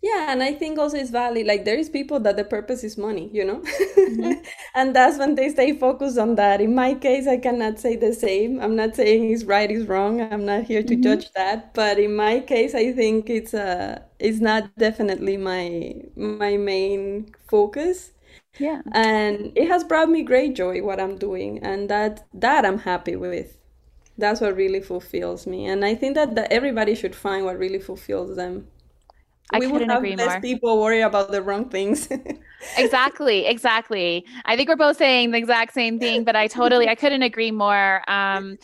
yeah 0.00 0.30
and 0.30 0.42
i 0.42 0.52
think 0.52 0.78
also 0.78 0.96
it's 0.96 1.10
valid 1.10 1.46
like 1.46 1.64
there 1.64 1.76
is 1.76 1.88
people 1.88 2.20
that 2.20 2.36
the 2.36 2.44
purpose 2.44 2.84
is 2.84 2.96
money 2.96 3.28
you 3.32 3.44
know? 3.44 3.60
Mm-hmm. 3.98 4.32
and 4.74 4.94
that's 4.94 5.18
when 5.18 5.34
they 5.34 5.48
stay 5.48 5.72
focused 5.72 6.18
on 6.18 6.36
that. 6.36 6.60
In 6.60 6.74
my 6.74 6.94
case 6.94 7.26
i 7.26 7.36
cannot 7.36 7.78
say 7.78 7.96
the 7.96 8.12
same. 8.12 8.60
I'm 8.60 8.76
not 8.76 8.94
saying 8.96 9.24
he's 9.24 9.44
right 9.44 9.70
is 9.70 9.86
wrong. 9.86 10.20
I'm 10.20 10.44
not 10.44 10.64
here 10.64 10.82
to 10.82 10.94
mm-hmm. 10.94 11.02
judge 11.02 11.32
that. 11.32 11.74
But 11.74 11.98
in 11.98 12.14
my 12.16 12.40
case 12.40 12.74
i 12.74 12.92
think 12.92 13.28
it's 13.28 13.54
uh 13.54 14.00
it's 14.18 14.40
not 14.40 14.70
definitely 14.76 15.36
my 15.36 15.94
my 16.16 16.56
main 16.56 17.34
focus. 17.48 18.12
Yeah. 18.58 18.82
And 18.92 19.52
it 19.56 19.68
has 19.68 19.84
brought 19.84 20.08
me 20.10 20.22
great 20.22 20.54
joy 20.54 20.82
what 20.82 21.00
i'm 21.00 21.16
doing 21.16 21.58
and 21.62 21.88
that 21.90 22.26
that 22.34 22.64
i'm 22.64 22.78
happy 22.78 23.16
with. 23.16 23.56
That's 24.16 24.40
what 24.40 24.56
really 24.56 24.80
fulfills 24.80 25.46
me. 25.46 25.66
And 25.66 25.84
i 25.84 25.94
think 25.94 26.14
that, 26.14 26.34
that 26.36 26.52
everybody 26.52 26.94
should 26.94 27.14
find 27.16 27.44
what 27.44 27.58
really 27.58 27.80
fulfills 27.80 28.36
them 28.36 28.68
I 29.52 29.60
we 29.60 29.66
would 29.66 29.88
have 29.88 30.02
less 30.02 30.18
more. 30.18 30.40
people 30.40 30.80
worry 30.80 31.00
about 31.00 31.30
the 31.30 31.42
wrong 31.42 31.68
things. 31.68 32.08
exactly, 32.76 33.46
exactly. 33.46 34.26
I 34.44 34.56
think 34.56 34.68
we're 34.68 34.76
both 34.76 34.98
saying 34.98 35.30
the 35.30 35.38
exact 35.38 35.72
same 35.72 35.98
thing, 35.98 36.24
but 36.24 36.36
I 36.36 36.48
totally, 36.48 36.88
I 36.88 36.94
couldn't 36.94 37.22
agree 37.22 37.50
more. 37.50 38.02
Um, 38.10 38.58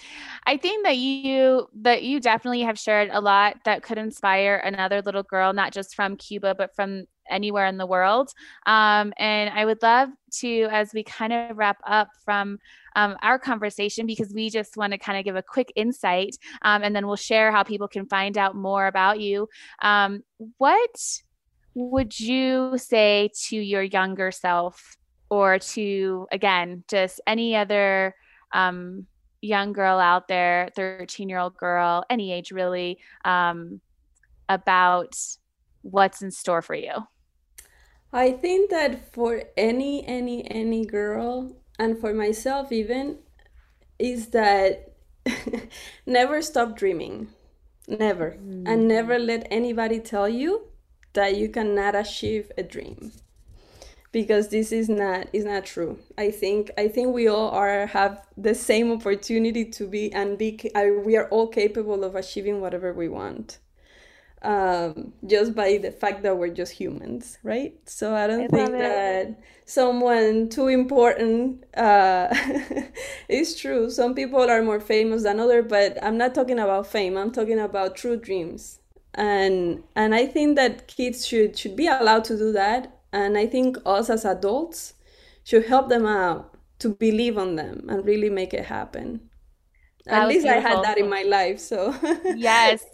I 0.47 0.59
think 0.59 0.85
that 0.85 0.99
you 0.99 1.69
that 1.83 2.03
you 2.03 2.21
definitely 2.21 2.63
have 2.63 2.79
shared 2.79 3.09
a 3.13 3.21
lot 3.21 3.57
that 3.65 3.83
could 3.83 3.97
inspire 3.97 4.57
another 4.57 5.01
little 5.01 5.23
girl, 5.23 5.55
not 5.55 5.73
just 5.73 5.95
from 5.95 6.17
Cuba, 6.17 6.55
but 6.55 6.75
from 6.75 7.05
anywhere 7.31 7.67
in 7.67 7.79
the 7.79 7.87
world. 7.87 8.31
Um, 8.67 9.15
and 9.19 9.51
I 9.51 9.65
would 9.65 9.81
love 9.83 10.11
to, 10.41 10.69
as 10.71 10.93
we 10.93 11.03
kind 11.03 11.33
of 11.33 11.57
wrap 11.57 11.79
up 11.87 12.09
from 12.25 12.59
um, 12.95 13.17
our 13.23 13.39
conversation 13.39 14.07
because 14.07 14.33
we 14.33 14.51
just 14.51 14.77
want 14.77 14.93
to 14.93 14.99
kind 14.99 15.19
of 15.19 15.25
give 15.25 15.37
a 15.37 15.43
quick 15.43 15.73
insight 15.77 16.37
um, 16.63 16.83
and 16.83 16.95
then 16.95 17.07
we'll 17.07 17.17
share 17.17 17.51
how 17.53 17.63
people 17.63 17.89
can 17.89 18.07
find 18.07 18.39
out 18.39 18.55
more 18.55 18.87
about 18.87 19.21
you. 19.21 19.49
Um, 19.83 20.23
what 20.59 20.97
would 21.75 22.19
you 22.19 22.79
say 22.79 23.31
to 23.49 23.57
your 23.57 23.83
younger 23.83 24.31
self 24.31 24.97
or 25.29 25.59
to, 25.59 26.27
again, 26.31 26.85
just 26.89 27.21
any 27.27 27.57
other 27.57 28.15
um, 28.53 29.07
young 29.41 29.73
girl 29.73 29.99
out 29.99 30.29
there, 30.29 30.71
13 30.77 31.29
year 31.29 31.39
old 31.39 31.57
girl, 31.57 32.05
any 32.09 32.33
age 32.33 32.53
really, 32.53 32.99
um, 33.25 33.81
about 34.49 35.15
what's 35.83 36.23
in 36.23 36.31
store 36.31 36.63
for 36.63 36.75
you? 36.75 36.93
I 38.13 38.31
think 38.31 38.71
that 38.71 39.13
for 39.13 39.43
any 39.57 40.07
any 40.07 40.49
any 40.49 40.87
girl 40.87 41.51
and 41.79 41.99
for 41.99 42.13
myself 42.13 42.73
even 42.73 43.19
is 43.99 44.29
that 44.29 44.93
never 46.07 46.43
stop 46.43 46.77
dreaming. 46.77 47.29
Never. 47.87 48.33
Mm. 48.33 48.67
and 48.67 48.89
never 48.89 49.19
let 49.19 49.47
anybody 49.51 50.01
tell 50.01 50.29
you 50.29 50.69
that 51.13 51.37
you 51.37 51.51
cannot 51.51 51.95
achieve 51.95 52.51
a 52.57 52.63
dream. 52.63 53.13
Because 54.11 54.49
this 54.49 54.73
is 54.73 54.89
not 54.89 55.27
is 55.33 55.45
not 55.45 55.65
true. 55.67 55.99
I 56.17 56.31
think 56.31 56.71
i 56.79 56.89
think 56.89 57.13
we 57.13 57.29
all 57.29 57.51
are 57.51 57.87
have 57.87 58.27
the 58.37 58.55
same 58.55 58.93
opportunity 58.93 59.65
to 59.67 59.87
be 59.87 60.13
and 60.13 60.39
be 60.39 60.59
we 61.05 61.17
are 61.17 61.29
all 61.29 61.49
capable 61.49 62.05
of 62.05 62.15
achieving 62.15 62.61
whatever 62.61 62.93
we 62.93 63.09
want 63.09 63.59
um, 64.45 65.13
just 65.27 65.55
by 65.55 65.79
the 65.79 65.91
fact 65.93 66.23
that 66.25 66.37
we're 66.39 66.51
just 66.55 66.73
humans, 66.73 67.39
right? 67.43 67.75
So 67.87 68.15
I 68.15 68.27
don't 68.29 68.45
I 68.45 68.49
think 68.49 68.79
that 68.79 69.41
someone 69.67 70.49
too 70.51 70.69
important 70.69 71.65
uh, 71.77 72.29
is 73.29 73.57
true. 73.59 73.91
Some 73.91 74.15
people 74.15 74.41
are 74.51 74.63
more 74.63 74.81
famous 74.81 75.23
than 75.25 75.41
other, 75.41 75.63
but 75.63 75.99
I'm 76.03 76.19
not 76.19 76.35
talking 76.35 76.59
about 76.59 76.87
fame. 76.87 77.17
I'm 77.17 77.33
talking 77.33 77.59
about 77.59 77.97
true 77.97 78.17
dreams, 78.17 78.81
and 79.15 79.85
and 79.97 80.15
I 80.15 80.27
think 80.27 80.57
that 80.57 80.89
kids 80.89 81.27
should 81.27 81.59
should 81.59 81.77
be 81.77 81.89
allowed 81.89 82.25
to 82.27 82.39
do 82.39 82.53
that. 82.53 83.01
And 83.13 83.39
I 83.39 83.47
think 83.47 83.79
us 83.87 84.11
as 84.11 84.25
adults 84.25 84.95
should 85.45 85.67
help 85.67 85.89
them 85.89 86.07
out 86.07 86.55
to 86.81 86.91
believe 86.91 87.39
on 87.39 87.57
them 87.57 87.87
and 87.89 88.05
really 88.05 88.31
make 88.31 88.53
it 88.55 88.67
happen. 88.67 89.31
That 90.07 90.23
At 90.23 90.29
least 90.29 90.45
beautiful. 90.45 90.49
I 90.49 90.61
had 90.61 90.83
that 90.83 90.99
in 90.99 91.09
my 91.09 91.23
life. 91.23 91.59
So 91.61 91.95
yes, 92.33 92.85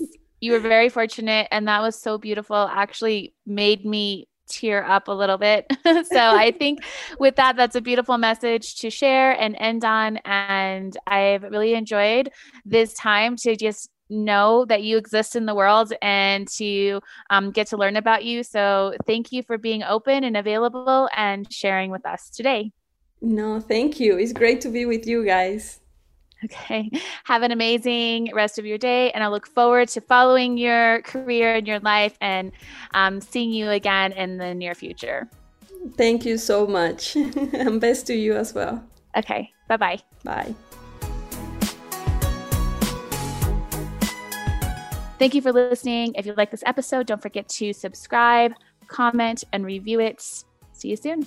You 0.40 0.52
were 0.52 0.60
very 0.60 0.88
fortunate, 0.88 1.48
and 1.50 1.68
that 1.68 1.82
was 1.82 2.00
so 2.00 2.18
beautiful. 2.18 2.56
Actually, 2.56 3.34
made 3.46 3.84
me 3.84 4.28
tear 4.50 4.84
up 4.84 5.08
a 5.08 5.12
little 5.12 5.38
bit. 5.38 5.66
so 5.84 6.18
I 6.18 6.50
think 6.58 6.80
with 7.18 7.36
that, 7.36 7.56
that's 7.56 7.76
a 7.76 7.80
beautiful 7.80 8.18
message 8.18 8.76
to 8.76 8.90
share 8.90 9.32
and 9.32 9.56
end 9.58 9.84
on. 9.84 10.18
And 10.24 10.96
I've 11.06 11.42
really 11.44 11.74
enjoyed 11.74 12.30
this 12.64 12.92
time 12.94 13.36
to 13.36 13.56
just 13.56 13.90
know 14.10 14.64
that 14.64 14.82
you 14.82 14.98
exist 14.98 15.36
in 15.36 15.46
the 15.46 15.54
world 15.54 15.92
and 16.02 16.48
to 16.48 17.00
um, 17.30 17.52
get 17.52 17.68
to 17.68 17.76
learn 17.76 17.96
about 17.96 18.24
you. 18.24 18.42
So 18.42 18.94
thank 19.06 19.32
you 19.32 19.42
for 19.42 19.56
being 19.56 19.82
open 19.82 20.24
and 20.24 20.36
available 20.36 21.08
and 21.16 21.50
sharing 21.52 21.90
with 21.90 22.04
us 22.04 22.28
today. 22.28 22.72
No, 23.22 23.60
thank 23.60 24.00
you. 24.00 24.18
It's 24.18 24.32
great 24.32 24.60
to 24.62 24.68
be 24.68 24.84
with 24.86 25.06
you 25.06 25.24
guys. 25.24 25.80
Okay. 26.44 26.90
Have 27.24 27.42
an 27.42 27.50
amazing 27.50 28.30
rest 28.34 28.58
of 28.58 28.64
your 28.64 28.78
day. 28.78 29.10
And 29.12 29.22
I 29.22 29.28
look 29.28 29.46
forward 29.46 29.88
to 29.88 30.00
following 30.00 30.56
your 30.56 31.02
career 31.02 31.54
and 31.54 31.66
your 31.66 31.80
life 31.80 32.16
and 32.20 32.52
um, 32.94 33.20
seeing 33.20 33.50
you 33.50 33.70
again 33.70 34.12
in 34.12 34.38
the 34.38 34.54
near 34.54 34.74
future. 34.74 35.28
Thank 35.96 36.24
you 36.24 36.38
so 36.38 36.66
much. 36.66 37.16
and 37.52 37.80
best 37.80 38.06
to 38.06 38.14
you 38.14 38.34
as 38.34 38.54
well. 38.54 38.82
Okay. 39.16 39.52
Bye-bye. 39.68 40.00
Bye. 40.24 40.54
Thank 45.18 45.34
you 45.34 45.42
for 45.42 45.52
listening. 45.52 46.14
If 46.14 46.24
you 46.24 46.32
like 46.34 46.50
this 46.50 46.62
episode, 46.64 47.06
don't 47.06 47.20
forget 47.20 47.46
to 47.50 47.74
subscribe, 47.74 48.54
comment, 48.86 49.44
and 49.52 49.66
review 49.66 50.00
it. 50.00 50.22
See 50.72 50.88
you 50.88 50.96
soon. 50.96 51.26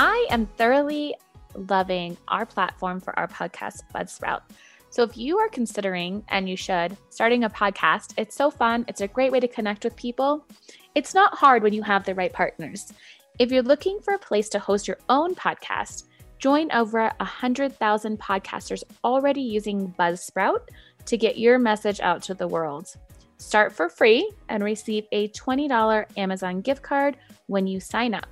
I 0.00 0.28
am 0.30 0.46
thoroughly 0.46 1.16
loving 1.56 2.16
our 2.28 2.46
platform 2.46 3.00
for 3.00 3.18
our 3.18 3.26
podcast, 3.26 3.82
Buzzsprout. 3.92 4.42
So 4.90 5.02
if 5.02 5.16
you 5.16 5.38
are 5.38 5.48
considering, 5.48 6.22
and 6.28 6.48
you 6.48 6.56
should, 6.56 6.96
starting 7.10 7.42
a 7.42 7.50
podcast, 7.50 8.14
it's 8.16 8.36
so 8.36 8.48
fun. 8.48 8.84
It's 8.86 9.00
a 9.00 9.08
great 9.08 9.32
way 9.32 9.40
to 9.40 9.48
connect 9.48 9.82
with 9.82 9.96
people. 9.96 10.46
It's 10.94 11.14
not 11.14 11.36
hard 11.36 11.64
when 11.64 11.72
you 11.72 11.82
have 11.82 12.04
the 12.04 12.14
right 12.14 12.32
partners. 12.32 12.92
If 13.40 13.50
you're 13.50 13.64
looking 13.64 13.98
for 13.98 14.14
a 14.14 14.20
place 14.20 14.48
to 14.50 14.60
host 14.60 14.86
your 14.86 14.98
own 15.08 15.34
podcast, 15.34 16.04
join 16.38 16.70
over 16.70 17.10
100,000 17.18 18.20
podcasters 18.20 18.84
already 19.02 19.42
using 19.42 19.92
Buzzsprout 19.98 20.60
to 21.06 21.16
get 21.16 21.38
your 21.38 21.58
message 21.58 21.98
out 21.98 22.22
to 22.22 22.34
the 22.34 22.46
world. 22.46 22.94
Start 23.38 23.72
for 23.72 23.88
free 23.88 24.30
and 24.48 24.62
receive 24.62 25.08
a 25.10 25.26
$20 25.30 26.06
Amazon 26.16 26.60
gift 26.60 26.84
card 26.84 27.16
when 27.48 27.66
you 27.66 27.80
sign 27.80 28.14
up. 28.14 28.28